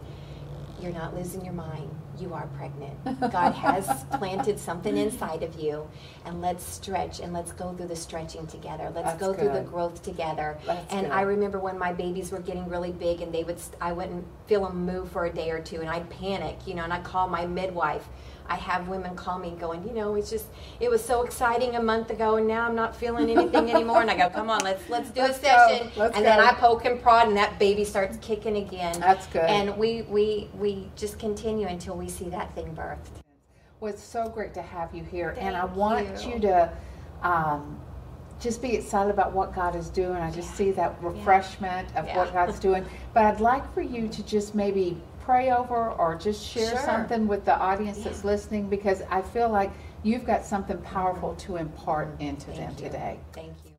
you're 0.82 0.93
not 0.93 1.15
losing 1.15 1.43
your 1.43 1.56
mind 1.56 1.89
you 2.19 2.34
are 2.34 2.47
pregnant. 2.58 2.93
God 3.32 3.53
has 3.53 4.03
planted 4.12 4.60
something 4.60 4.97
inside 4.97 5.43
of 5.43 5.60
you, 5.60 5.88
and 6.25 6.41
let's 6.41 6.63
stretch 6.63 7.19
and 7.19 7.34
let's 7.34 7.51
go 7.51 7.73
through 7.73 7.88
the 7.88 7.95
stretching 7.95 8.47
together. 8.47 8.91
Let's 8.93 9.08
That's 9.08 9.19
go 9.19 9.34
good. 9.34 9.39
through 9.39 9.53
the 9.53 9.62
growth 9.62 10.01
together. 10.01 10.58
That's 10.65 10.91
and 10.91 11.08
good. 11.08 11.13
I 11.13 11.21
remember 11.21 11.60
when 11.60 11.77
my 11.77 11.93
babies 11.93 12.32
were 12.32 12.39
getting 12.39 12.67
really 12.67 12.91
big, 12.91 13.21
and 13.21 13.34
they 13.34 13.43
would, 13.43 13.60
I 13.82 13.91
wouldn't 13.93 14.25
feel 14.47 14.65
them 14.65 14.86
move 14.86 15.12
for 15.12 15.25
a 15.25 15.34
day 15.34 15.51
or 15.51 15.60
two, 15.60 15.82
and 15.82 15.89
I'd 15.89 16.10
panic, 16.10 16.58
you 16.65 16.73
know, 16.75 16.84
and 16.84 16.93
I'd 16.93 17.03
call 17.03 17.27
my 17.27 17.45
midwife 17.45 18.08
I 18.49 18.55
have 18.55 18.88
women 18.88 19.15
call 19.15 19.39
me 19.39 19.55
going, 19.60 19.86
you 19.88 19.93
know, 19.93 20.15
it's 20.15 20.29
just 20.29 20.45
it 20.79 20.89
was 20.89 21.03
so 21.03 21.23
exciting 21.23 21.75
a 21.75 21.81
month 21.81 22.10
ago, 22.10 22.36
and 22.38 22.47
now 22.47 22.67
I'm 22.67 22.75
not 22.75 22.95
feeling 22.95 23.29
anything 23.29 23.69
anymore. 23.69 24.01
And 24.01 24.10
I 24.10 24.17
go, 24.17 24.29
come 24.33 24.49
on, 24.49 24.62
let's 24.63 24.88
let's 24.89 25.10
do 25.10 25.21
let's 25.21 25.39
a 25.39 25.41
session. 25.41 25.88
and 25.95 26.13
go. 26.13 26.21
then 26.21 26.39
I 26.39 26.53
poke 26.53 26.86
and 26.86 27.01
prod, 27.01 27.27
and 27.27 27.38
that 27.38 27.60
baby 27.60 27.83
starts 27.83 28.17
kicking 28.17 28.57
again. 28.57 28.99
That's 28.99 29.27
good. 29.27 29.41
And 29.43 29.77
we 29.77 30.03
we 30.03 30.49
we 30.53 30.89
just 30.95 31.19
continue 31.19 31.67
until 31.67 31.95
we 31.95 32.10
see 32.10 32.29
that 32.29 32.53
thing 32.55 32.75
birthed. 32.75 33.21
Well, 33.79 33.93
it's 33.93 34.03
so 34.03 34.27
great 34.27 34.53
to 34.55 34.62
have 34.62 34.93
you 34.95 35.03
here, 35.03 35.33
Thank 35.36 35.47
and 35.47 35.57
I 35.57 35.65
want 35.65 36.25
you, 36.25 36.33
you 36.33 36.39
to. 36.41 36.71
Um, 37.23 37.81
just 38.39 38.62
be 38.62 38.75
excited 38.75 39.10
about 39.10 39.33
what 39.33 39.53
God 39.55 39.75
is 39.75 39.89
doing. 39.89 40.17
I 40.17 40.29
just 40.29 40.49
yeah. 40.51 40.55
see 40.55 40.71
that 40.73 40.95
refreshment 41.01 41.89
yeah. 41.91 41.99
of 41.99 42.05
yeah. 42.05 42.17
what 42.17 42.33
God's 42.33 42.60
doing. 42.60 42.86
But 43.15 43.25
I'd 43.25 43.39
like 43.39 43.73
for 43.73 43.81
you 43.81 44.07
to 44.10 44.23
just 44.23 44.53
maybe 44.53 44.95
pray 45.28 45.52
over 45.52 45.92
or 45.92 46.16
just 46.16 46.42
share 46.44 46.70
sure. 46.70 46.80
something 46.86 47.28
with 47.28 47.44
the 47.44 47.60
audience 47.60 47.98
yeah. 47.98 48.06
that's 48.06 48.24
listening 48.24 48.70
because 48.70 49.02
I 49.12 49.22
feel 49.22 49.50
like 49.50 49.72
you've 50.02 50.26
got 50.26 50.46
something 50.46 50.78
powerful 50.78 51.36
to 51.36 51.58
impart 51.58 52.08
into 52.22 52.46
Thank 52.46 52.58
them 52.58 52.76
you. 52.78 52.86
today. 52.86 53.20
Thank 53.34 53.52
you. 53.66 53.72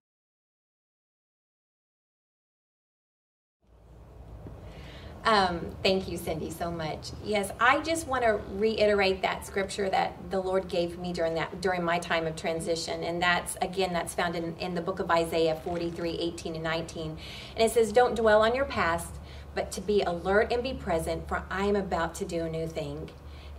Um, 5.25 5.61
thank 5.83 6.09
you, 6.09 6.17
Cindy, 6.17 6.51
so 6.51 6.71
much. 6.71 7.11
Yes, 7.25 7.51
I 7.61 7.81
just 7.81 8.07
want 8.07 8.25
to 8.25 8.41
reiterate 8.53 9.21
that 9.23 9.45
scripture 9.45 9.91
that 9.91 10.17
the 10.31 10.41
Lord 10.41 10.69
gave 10.69 10.99
me 10.99 11.13
during 11.13 11.35
that 11.35 11.61
during 11.61 11.83
my 11.83 11.99
time 11.99 12.27
of 12.27 12.37
transition, 12.37 13.03
and 13.05 13.21
that's 13.21 13.57
again 13.61 13.93
that's 13.93 14.15
found 14.15 14.37
in, 14.37 14.57
in 14.59 14.75
the 14.75 14.81
book 14.81 15.01
of 15.01 15.11
Isaiah 15.11 15.57
43, 15.65 16.13
18 16.19 16.55
and 16.55 16.65
19. 16.65 17.11
And 17.11 17.19
it 17.57 17.71
says, 17.71 17.93
Don't 17.93 18.15
dwell 18.15 18.43
on 18.43 18.55
your 18.55 18.65
past, 18.65 19.18
but 19.59 19.73
to 19.73 19.81
be 19.81 20.03
alert 20.03 20.53
and 20.53 20.63
be 20.63 20.73
present, 20.73 21.27
for 21.27 21.43
I 21.51 21.65
am 21.65 21.75
about 21.75 22.15
to 22.15 22.25
do 22.25 22.45
a 22.45 22.49
new 22.49 22.69
thing. 22.69 23.11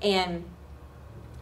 And 0.02 0.46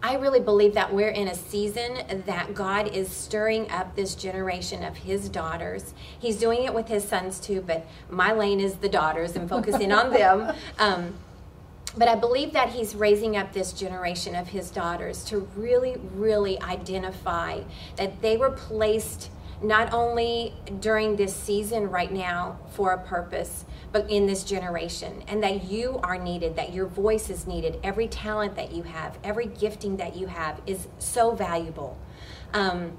I 0.01 0.15
really 0.15 0.39
believe 0.39 0.73
that 0.73 0.91
we're 0.91 1.11
in 1.11 1.27
a 1.27 1.35
season 1.35 2.23
that 2.25 2.55
God 2.55 2.87
is 2.87 3.07
stirring 3.07 3.69
up 3.69 3.95
this 3.95 4.15
generation 4.15 4.83
of 4.83 4.97
His 4.97 5.29
daughters. 5.29 5.93
He's 6.17 6.37
doing 6.37 6.63
it 6.63 6.73
with 6.73 6.87
His 6.87 7.07
sons 7.07 7.39
too, 7.39 7.61
but 7.61 7.85
my 8.09 8.33
lane 8.33 8.59
is 8.59 8.77
the 8.77 8.89
daughters 8.89 9.35
and 9.35 9.47
focusing 9.47 9.91
on 9.91 10.11
them. 10.11 10.55
Um, 10.79 11.13
but 11.95 12.07
I 12.07 12.15
believe 12.15 12.53
that 12.53 12.69
He's 12.69 12.95
raising 12.95 13.37
up 13.37 13.53
this 13.53 13.73
generation 13.73 14.33
of 14.33 14.47
His 14.47 14.71
daughters 14.71 15.23
to 15.25 15.47
really, 15.55 15.97
really 16.15 16.59
identify 16.63 17.61
that 17.95 18.23
they 18.23 18.37
were 18.37 18.49
placed 18.49 19.29
not 19.61 19.91
only 19.91 20.53
during 20.79 21.15
this 21.15 21.35
season 21.35 21.89
right 21.89 22.11
now 22.11 22.59
for 22.69 22.91
a 22.91 22.97
purpose, 22.97 23.65
but 23.91 24.09
in 24.09 24.27
this 24.27 24.43
generation, 24.43 25.23
and 25.27 25.41
that 25.43 25.63
you 25.63 25.99
are 26.03 26.17
needed, 26.17 26.55
that 26.55 26.73
your 26.73 26.85
voice 26.85 27.29
is 27.29 27.47
needed. 27.47 27.79
Every 27.83 28.07
talent 28.07 28.55
that 28.55 28.71
you 28.71 28.83
have, 28.83 29.17
every 29.23 29.47
gifting 29.47 29.97
that 29.97 30.15
you 30.15 30.27
have 30.27 30.61
is 30.67 30.87
so 30.99 31.31
valuable. 31.31 31.97
Um, 32.53 32.97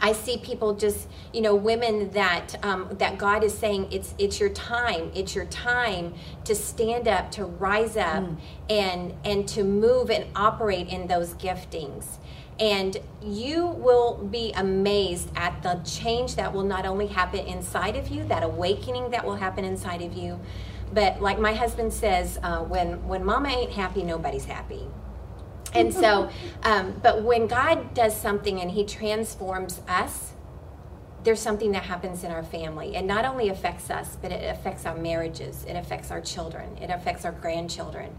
I 0.00 0.12
see 0.12 0.38
people 0.38 0.74
just, 0.74 1.08
you 1.32 1.40
know, 1.40 1.54
women 1.54 2.10
that 2.10 2.56
um, 2.64 2.88
that 2.98 3.16
God 3.16 3.44
is 3.44 3.56
saying 3.56 3.92
it's 3.92 4.14
it's 4.18 4.40
your 4.40 4.48
time, 4.50 5.10
it's 5.14 5.34
your 5.34 5.46
time 5.46 6.14
to 6.44 6.54
stand 6.54 7.06
up, 7.06 7.30
to 7.32 7.44
rise 7.44 7.96
up, 7.96 8.24
mm. 8.24 8.36
and 8.68 9.14
and 9.24 9.46
to 9.48 9.62
move 9.62 10.10
and 10.10 10.26
operate 10.34 10.88
in 10.88 11.06
those 11.06 11.34
giftings 11.34 12.18
and 12.60 12.96
you 13.22 13.66
will 13.66 14.16
be 14.30 14.52
amazed 14.52 15.28
at 15.34 15.62
the 15.62 15.80
change 15.84 16.36
that 16.36 16.52
will 16.52 16.62
not 16.62 16.86
only 16.86 17.08
happen 17.08 17.40
inside 17.40 17.96
of 17.96 18.08
you 18.08 18.24
that 18.24 18.42
awakening 18.42 19.10
that 19.10 19.24
will 19.24 19.36
happen 19.36 19.64
inside 19.64 20.02
of 20.02 20.14
you. 20.14 20.38
But 20.92 21.20
like 21.20 21.38
my 21.38 21.52
husband 21.52 21.92
says 21.92 22.38
uh, 22.42 22.60
when 22.60 23.06
when 23.08 23.24
mama 23.24 23.48
ain't 23.48 23.72
happy 23.72 24.02
nobody's 24.02 24.44
happy. 24.44 24.86
And 25.74 25.92
so 25.92 26.30
um, 26.62 26.94
but 27.02 27.22
when 27.22 27.46
god 27.48 27.94
does 27.94 28.16
something 28.16 28.60
and 28.60 28.70
he 28.70 28.84
transforms 28.84 29.80
us 29.88 30.34
there's 31.24 31.40
something 31.40 31.72
that 31.72 31.82
happens 31.82 32.22
in 32.22 32.30
our 32.30 32.42
family. 32.42 32.94
It 32.94 33.04
not 33.04 33.24
only 33.24 33.48
affects 33.48 33.90
us, 33.90 34.18
but 34.20 34.30
it 34.30 34.44
affects 34.44 34.84
our 34.84 34.94
marriages, 34.94 35.64
it 35.64 35.72
affects 35.72 36.10
our 36.10 36.20
children, 36.20 36.76
it 36.76 36.90
affects 36.90 37.24
our 37.24 37.32
grandchildren, 37.32 38.14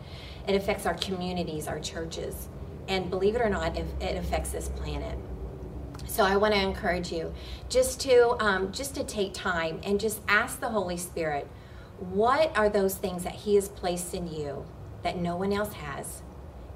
it 0.47 0.55
affects 0.55 0.87
our 0.87 0.95
communities, 0.95 1.67
our 1.67 1.79
churches. 1.79 2.49
And 2.87 3.09
believe 3.09 3.35
it 3.35 3.41
or 3.41 3.49
not, 3.49 3.77
it, 3.77 3.85
it 3.99 4.17
affects 4.17 4.51
this 4.51 4.69
planet. 4.69 5.17
So 6.07 6.23
I 6.23 6.37
want 6.37 6.53
to 6.53 6.61
encourage 6.61 7.11
you 7.11 7.33
just 7.67 7.99
to 8.01 8.37
um, 8.39 8.71
just 8.71 8.95
to 8.95 9.03
take 9.03 9.33
time 9.33 9.81
and 9.83 9.99
just 9.99 10.21
ask 10.27 10.59
the 10.59 10.69
Holy 10.69 10.97
Spirit, 10.97 11.47
what 11.99 12.55
are 12.57 12.69
those 12.69 12.95
things 12.95 13.23
that 13.23 13.33
He 13.33 13.55
has 13.55 13.67
placed 13.67 14.13
in 14.13 14.27
you 14.27 14.65
that 15.03 15.17
no 15.17 15.35
one 15.35 15.51
else 15.51 15.73
has? 15.73 16.21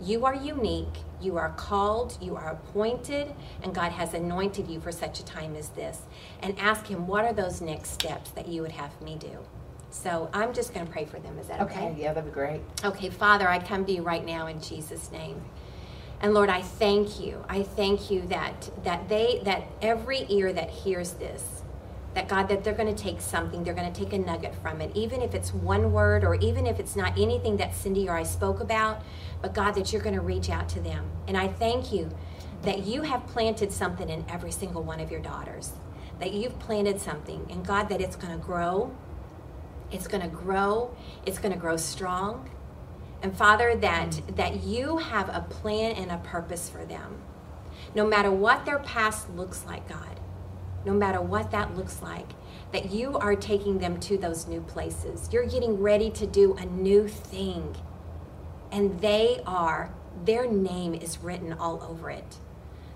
You 0.02 0.26
are 0.26 0.36
unique, 0.36 1.00
you 1.22 1.38
are 1.38 1.50
called, 1.52 2.18
you 2.22 2.36
are 2.36 2.52
appointed, 2.52 3.34
and 3.62 3.76
God 3.76 3.92
has 3.92 4.14
anointed 4.14 4.68
you 4.68 4.80
for 4.80 4.92
such 4.92 5.20
a 5.20 5.26
time 5.26 5.56
as 5.56 5.70
this. 5.70 6.02
And 6.42 6.58
ask 6.58 6.88
Him, 6.88 7.06
what 7.06 7.26
are 7.26 7.34
those 7.34 7.62
next 7.62 7.92
steps 7.92 8.32
that 8.32 8.48
you 8.48 8.62
would 8.62 8.72
have 8.72 9.00
me 9.02 9.18
do? 9.20 9.38
So 9.90 10.30
I'm 10.34 10.54
just 10.54 10.74
going 10.74 10.86
to 10.86 10.92
pray 10.92 11.06
for 11.06 11.20
them. 11.20 11.38
Is 11.40 11.48
that 11.48 11.62
okay? 11.62 11.88
Okay, 11.88 12.02
yeah, 12.02 12.14
that'd 12.14 12.30
be 12.30 12.34
great. 12.34 12.62
Okay, 12.84 13.10
Father, 13.10 13.50
I 13.50 13.60
come 13.60 13.86
to 13.86 13.92
you 13.92 14.04
right 14.04 14.26
now 14.26 14.48
in 14.48 14.62
Jesus' 14.62 15.12
name. 15.12 15.42
And 16.22 16.34
Lord, 16.34 16.50
I 16.50 16.62
thank 16.62 17.20
you. 17.20 17.46
I 17.48 17.64
thank 17.64 18.12
you 18.12 18.28
that 18.28 18.70
that 18.84 19.08
they 19.08 19.42
that 19.46 19.64
every 19.82 20.26
ear 20.30 20.52
that 20.52 20.70
hears 20.70 21.14
this, 21.14 21.64
that 22.14 22.28
God, 22.28 22.50
that 22.50 22.64
they're 22.64 22.74
going 22.74 22.94
to 22.94 23.04
take 23.04 23.22
something, 23.22 23.64
they're 23.64 23.74
going 23.74 23.92
to 23.92 23.98
take 23.98 24.12
a 24.12 24.18
nugget 24.18 24.54
from 24.56 24.82
it, 24.82 24.92
even 24.96 25.22
if 25.22 25.34
it's 25.34 25.54
one 25.54 25.94
word 25.94 26.24
or 26.26 26.36
even 26.36 26.68
if 26.68 26.80
it's 26.80 26.96
not 26.96 27.18
anything 27.18 27.58
that 27.58 27.74
Cindy 27.74 28.10
or 28.10 28.16
I 28.16 28.24
spoke 28.24 28.60
about, 28.60 29.02
but 29.42 29.54
God, 29.54 29.72
that 29.76 29.94
you're 29.94 30.02
going 30.02 30.16
to 30.16 30.22
reach 30.22 30.50
out 30.50 30.68
to 30.70 30.82
them. 30.82 31.10
And 31.28 31.38
I 31.38 31.48
thank 31.48 31.94
you 31.94 32.10
that 32.64 32.86
you 32.86 33.04
have 33.04 33.26
planted 33.28 33.72
something 33.72 34.10
in 34.10 34.26
every 34.28 34.52
single 34.52 34.84
one 34.84 35.00
of 35.00 35.10
your 35.10 35.22
daughters, 35.22 35.72
that 36.20 36.34
you've 36.34 36.60
planted 36.60 37.00
something, 37.00 37.48
and 37.50 37.66
God, 37.66 37.88
that 37.88 38.02
it's 38.02 38.18
going 38.18 38.38
to 38.38 38.46
grow, 38.46 38.94
it's 39.92 40.08
going 40.08 40.22
to 40.22 40.36
grow, 40.36 40.94
it's 41.26 41.38
going 41.38 41.54
to 41.54 41.60
grow 41.60 41.78
strong. 41.78 42.50
And 43.22 43.36
Father, 43.36 43.76
that, 43.76 44.22
that 44.36 44.64
you 44.64 44.98
have 44.98 45.30
a 45.30 45.42
plan 45.42 45.96
and 45.96 46.12
a 46.12 46.18
purpose 46.18 46.70
for 46.70 46.86
them. 46.86 47.22
No 47.94 48.08
matter 48.08 48.32
what 48.32 48.66
their 48.66 48.80
past 48.80 49.30
looks 49.32 49.66
like, 49.66 49.88
God, 49.90 50.20
no 50.86 50.94
matter 50.94 51.22
what 51.22 51.52
that 51.52 51.76
looks 51.76 52.02
like, 52.02 52.28
that 52.72 52.92
you 52.92 53.18
are 53.18 53.36
taking 53.36 53.80
them 53.80 54.00
to 54.00 54.18
those 54.18 54.48
new 54.48 54.62
places. 54.62 55.30
You're 55.32 55.46
getting 55.46 55.82
ready 55.82 56.10
to 56.12 56.28
do 56.28 56.56
a 56.56 56.66
new 56.66 57.08
thing. 57.08 57.76
And 58.72 59.02
they 59.02 59.42
are, 59.46 59.92
their 60.24 60.50
name 60.50 60.94
is 60.94 61.18
written 61.18 61.54
all 61.54 61.84
over 61.84 62.10
it. 62.10 62.38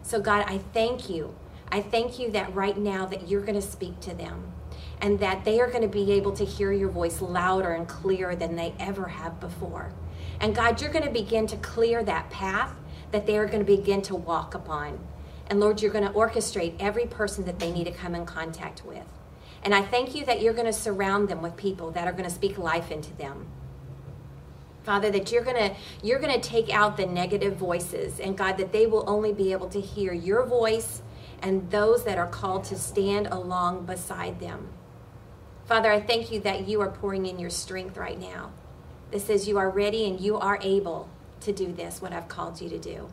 So, 0.04 0.22
God, 0.22 0.46
I 0.48 0.60
thank 0.60 1.10
you. 1.10 1.36
I 1.72 1.82
thank 1.82 2.20
you 2.20 2.30
that 2.32 2.54
right 2.54 2.78
now 2.78 3.06
that 3.08 3.28
you're 3.28 3.42
going 3.42 3.56
to 3.56 3.62
speak 3.62 4.00
to 4.02 4.14
them 4.14 4.54
and 5.02 5.20
that 5.20 5.44
they 5.44 5.60
are 5.60 5.68
going 5.68 5.82
to 5.82 5.88
be 5.88 6.12
able 6.12 6.32
to 6.34 6.46
hear 6.46 6.72
your 6.72 6.90
voice 6.90 7.20
louder 7.22 7.72
and 7.72 7.88
clearer 7.88 8.36
than 8.36 8.56
they 8.56 8.74
ever 8.80 9.08
have 9.08 9.40
before. 9.40 9.92
And 10.44 10.54
God, 10.54 10.82
you're 10.82 10.92
going 10.92 11.06
to 11.06 11.10
begin 11.10 11.48
to 11.48 11.56
clear 11.56 12.04
that 12.04 12.30
path 12.30 12.76
that 13.12 13.26
they 13.26 13.38
are 13.38 13.46
going 13.46 13.66
to 13.66 13.78
begin 13.78 14.02
to 14.02 14.14
walk 14.14 14.54
upon. 14.54 15.00
And 15.48 15.62
Lord, 15.62 15.82
you're 15.82 15.90
going 15.90 16.06
to 16.06 16.12
orchestrate 16.12 16.76
every 16.82 17.06
person 17.06 17.46
that 17.46 17.60
they 17.60 17.72
need 17.72 17.86
to 17.86 17.94
come 17.94 18.14
in 18.14 18.26
contact 18.26 18.84
with. 18.86 19.06
And 19.64 19.74
I 19.74 19.82
thank 19.84 20.14
you 20.14 20.26
that 20.26 20.42
you're 20.42 20.52
going 20.54 20.66
to 20.66 20.74
surround 20.74 21.30
them 21.30 21.42
with 21.42 21.56
people 21.56 21.92
that 21.92 22.10
are 22.10 22.12
going 22.12 22.26
to 22.26 22.30
speak 22.30 22.58
life 22.58 22.92
into 22.92 23.14
them. 23.14 23.48
Father, 24.84 25.10
that 25.12 25.32
you're 25.32 25.46
going 25.46 25.56
to 25.56 25.78
you're 26.04 26.20
going 26.20 26.38
to 26.38 26.46
take 26.46 26.70
out 26.70 26.98
the 26.98 27.06
negative 27.06 27.56
voices 27.56 28.20
and 28.20 28.38
God 28.38 28.58
that 28.58 28.74
they 28.74 28.86
will 28.86 29.06
only 29.08 29.32
be 29.32 29.54
able 29.54 29.70
to 29.70 29.80
hear 29.80 30.12
your 30.12 30.46
voice 30.46 31.02
and 31.42 31.72
those 31.72 32.04
that 32.04 32.18
are 32.18 32.28
called 32.28 32.66
to 32.66 32.76
stand 32.76 33.28
along 33.28 33.86
beside 33.86 34.42
them. 34.42 34.68
Father, 35.68 35.90
I 35.90 36.02
thank 36.02 36.34
you 36.34 36.42
that 36.42 36.68
you 36.68 36.82
are 36.82 36.90
pouring 36.90 37.28
in 37.28 37.40
your 37.40 37.50
strength 37.50 37.96
right 37.96 38.20
now. 38.20 38.52
This 39.14 39.26
says 39.26 39.48
you 39.48 39.60
are 39.60 39.70
ready 39.70 40.10
and 40.10 40.20
you 40.20 40.40
are 40.40 40.58
able 40.64 41.08
to 41.42 41.54
do 41.54 41.72
this 41.72 42.02
what 42.02 42.12
I've 42.12 42.28
called 42.28 42.60
you 42.60 42.68
to 42.70 42.80
do. 42.80 43.10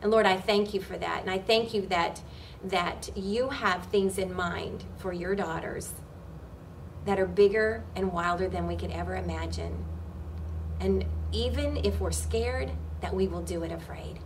And 0.00 0.12
Lord, 0.12 0.26
I 0.26 0.36
thank 0.36 0.72
you 0.72 0.80
for 0.80 0.96
that. 0.96 1.22
And 1.22 1.30
I 1.30 1.38
thank 1.38 1.74
you 1.74 1.82
that 1.88 2.22
that 2.62 3.10
you 3.16 3.48
have 3.48 3.86
things 3.86 4.16
in 4.16 4.32
mind 4.32 4.84
for 4.96 5.12
your 5.12 5.34
daughters 5.34 5.90
that 7.04 7.18
are 7.18 7.26
bigger 7.26 7.82
and 7.96 8.12
wilder 8.12 8.48
than 8.48 8.68
we 8.68 8.76
could 8.76 8.92
ever 8.92 9.16
imagine. 9.16 9.84
And 10.78 11.04
even 11.32 11.78
if 11.78 11.98
we're 11.98 12.12
scared, 12.12 12.70
that 13.00 13.12
we 13.12 13.26
will 13.26 13.42
do 13.42 13.64
it 13.64 13.72
afraid. 13.72 14.20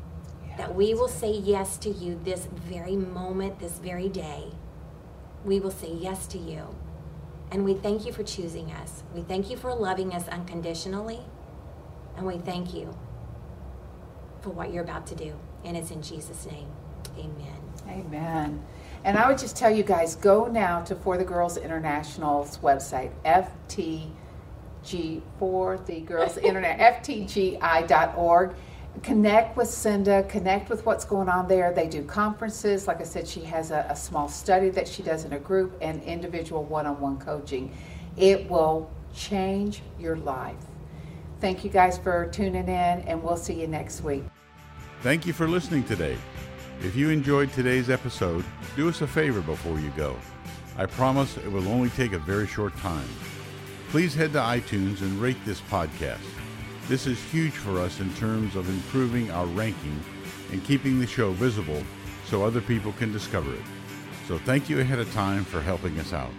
Yeah. 0.46 0.58
That 0.58 0.74
we 0.74 0.92
will 0.92 1.08
say 1.08 1.32
yes 1.32 1.78
to 1.78 1.88
you 1.88 2.20
this 2.22 2.46
very 2.52 2.96
moment, 2.96 3.60
this 3.60 3.78
very 3.78 4.10
day. 4.10 4.52
We 5.42 5.58
will 5.58 5.70
say 5.70 5.90
yes 5.90 6.26
to 6.28 6.38
you. 6.38 6.74
And 7.50 7.64
we 7.64 7.74
thank 7.74 8.04
you 8.04 8.12
for 8.12 8.22
choosing 8.22 8.70
us. 8.72 9.02
We 9.14 9.22
thank 9.22 9.50
you 9.50 9.56
for 9.56 9.74
loving 9.74 10.12
us 10.12 10.28
unconditionally. 10.28 11.20
And 12.16 12.26
we 12.26 12.38
thank 12.38 12.74
you 12.74 12.96
for 14.40 14.50
what 14.50 14.72
you're 14.72 14.84
about 14.84 15.06
to 15.08 15.14
do. 15.14 15.34
And 15.64 15.76
it's 15.76 15.90
in 15.90 16.02
Jesus' 16.02 16.46
name. 16.46 16.68
Amen. 17.18 17.58
Amen. 17.88 18.64
And 19.04 19.16
I 19.16 19.28
would 19.28 19.38
just 19.38 19.56
tell 19.56 19.70
you 19.70 19.82
guys 19.82 20.16
go 20.16 20.46
now 20.46 20.82
to 20.82 20.94
For 20.94 21.16
the 21.16 21.24
Girls 21.24 21.56
International's 21.56 22.58
website, 22.58 23.12
FTG, 23.24 25.22
for 25.38 25.78
the 25.78 26.00
Girls 26.00 26.36
Internet, 26.42 27.02
FTGI.org. 27.04 28.54
Connect 29.02 29.56
with 29.56 29.68
Cinda, 29.68 30.24
connect 30.24 30.70
with 30.70 30.84
what's 30.84 31.04
going 31.04 31.28
on 31.28 31.46
there. 31.46 31.72
They 31.72 31.88
do 31.88 32.02
conferences. 32.02 32.86
Like 32.86 33.00
I 33.00 33.04
said, 33.04 33.28
she 33.28 33.42
has 33.42 33.70
a, 33.70 33.86
a 33.88 33.96
small 33.96 34.28
study 34.28 34.70
that 34.70 34.88
she 34.88 35.02
does 35.02 35.24
in 35.24 35.32
a 35.34 35.38
group 35.38 35.76
and 35.80 36.02
individual 36.02 36.64
one 36.64 36.86
on 36.86 37.00
one 37.00 37.18
coaching. 37.18 37.76
It 38.16 38.48
will 38.50 38.90
change 39.14 39.82
your 39.98 40.16
life. 40.16 40.56
Thank 41.40 41.64
you 41.64 41.70
guys 41.70 41.98
for 41.98 42.26
tuning 42.26 42.66
in, 42.66 42.70
and 42.70 43.22
we'll 43.22 43.36
see 43.36 43.60
you 43.60 43.68
next 43.68 44.02
week. 44.02 44.24
Thank 45.02 45.26
you 45.26 45.32
for 45.32 45.46
listening 45.46 45.84
today. 45.84 46.16
If 46.80 46.96
you 46.96 47.10
enjoyed 47.10 47.52
today's 47.52 47.90
episode, 47.90 48.44
do 48.74 48.88
us 48.88 49.00
a 49.02 49.06
favor 49.06 49.40
before 49.40 49.78
you 49.78 49.90
go. 49.90 50.16
I 50.76 50.86
promise 50.86 51.36
it 51.36 51.50
will 51.50 51.68
only 51.68 51.90
take 51.90 52.12
a 52.12 52.18
very 52.18 52.46
short 52.46 52.76
time. 52.78 53.08
Please 53.90 54.14
head 54.14 54.32
to 54.32 54.38
iTunes 54.38 55.00
and 55.00 55.20
rate 55.20 55.38
this 55.44 55.60
podcast. 55.62 56.18
This 56.88 57.06
is 57.06 57.22
huge 57.24 57.52
for 57.52 57.78
us 57.80 58.00
in 58.00 58.10
terms 58.14 58.56
of 58.56 58.66
improving 58.70 59.30
our 59.30 59.44
ranking 59.44 60.02
and 60.52 60.64
keeping 60.64 60.98
the 60.98 61.06
show 61.06 61.32
visible 61.32 61.82
so 62.24 62.42
other 62.42 62.62
people 62.62 62.92
can 62.92 63.12
discover 63.12 63.52
it. 63.52 63.60
So 64.26 64.38
thank 64.38 64.70
you 64.70 64.80
ahead 64.80 64.98
of 64.98 65.12
time 65.12 65.44
for 65.44 65.60
helping 65.60 65.98
us 65.98 66.14
out. 66.14 66.32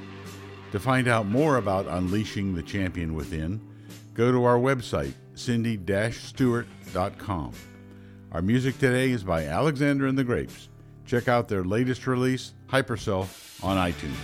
To 0.72 0.80
find 0.80 1.08
out 1.08 1.28
more 1.28 1.58
about 1.58 1.86
Unleashing 1.88 2.56
the 2.56 2.64
Champion 2.64 3.14
Within, 3.14 3.62
go 4.16 4.32
to 4.32 4.44
our 4.44 4.58
website, 4.58 5.14
cindy-stewart.com. 5.36 7.54
Our 8.32 8.42
music 8.42 8.80
today 8.80 9.12
is 9.12 9.24
by 9.24 9.46
Alexander 9.46 10.08
and 10.08 10.18
the 10.18 10.24
Grapes. 10.24 10.70
Check 11.06 11.28
out 11.28 11.48
their 11.48 11.64
latest 11.64 12.08
release, 12.08 12.54
Hyperself, 12.68 13.64
on 13.64 13.78
iTunes. 13.78 14.16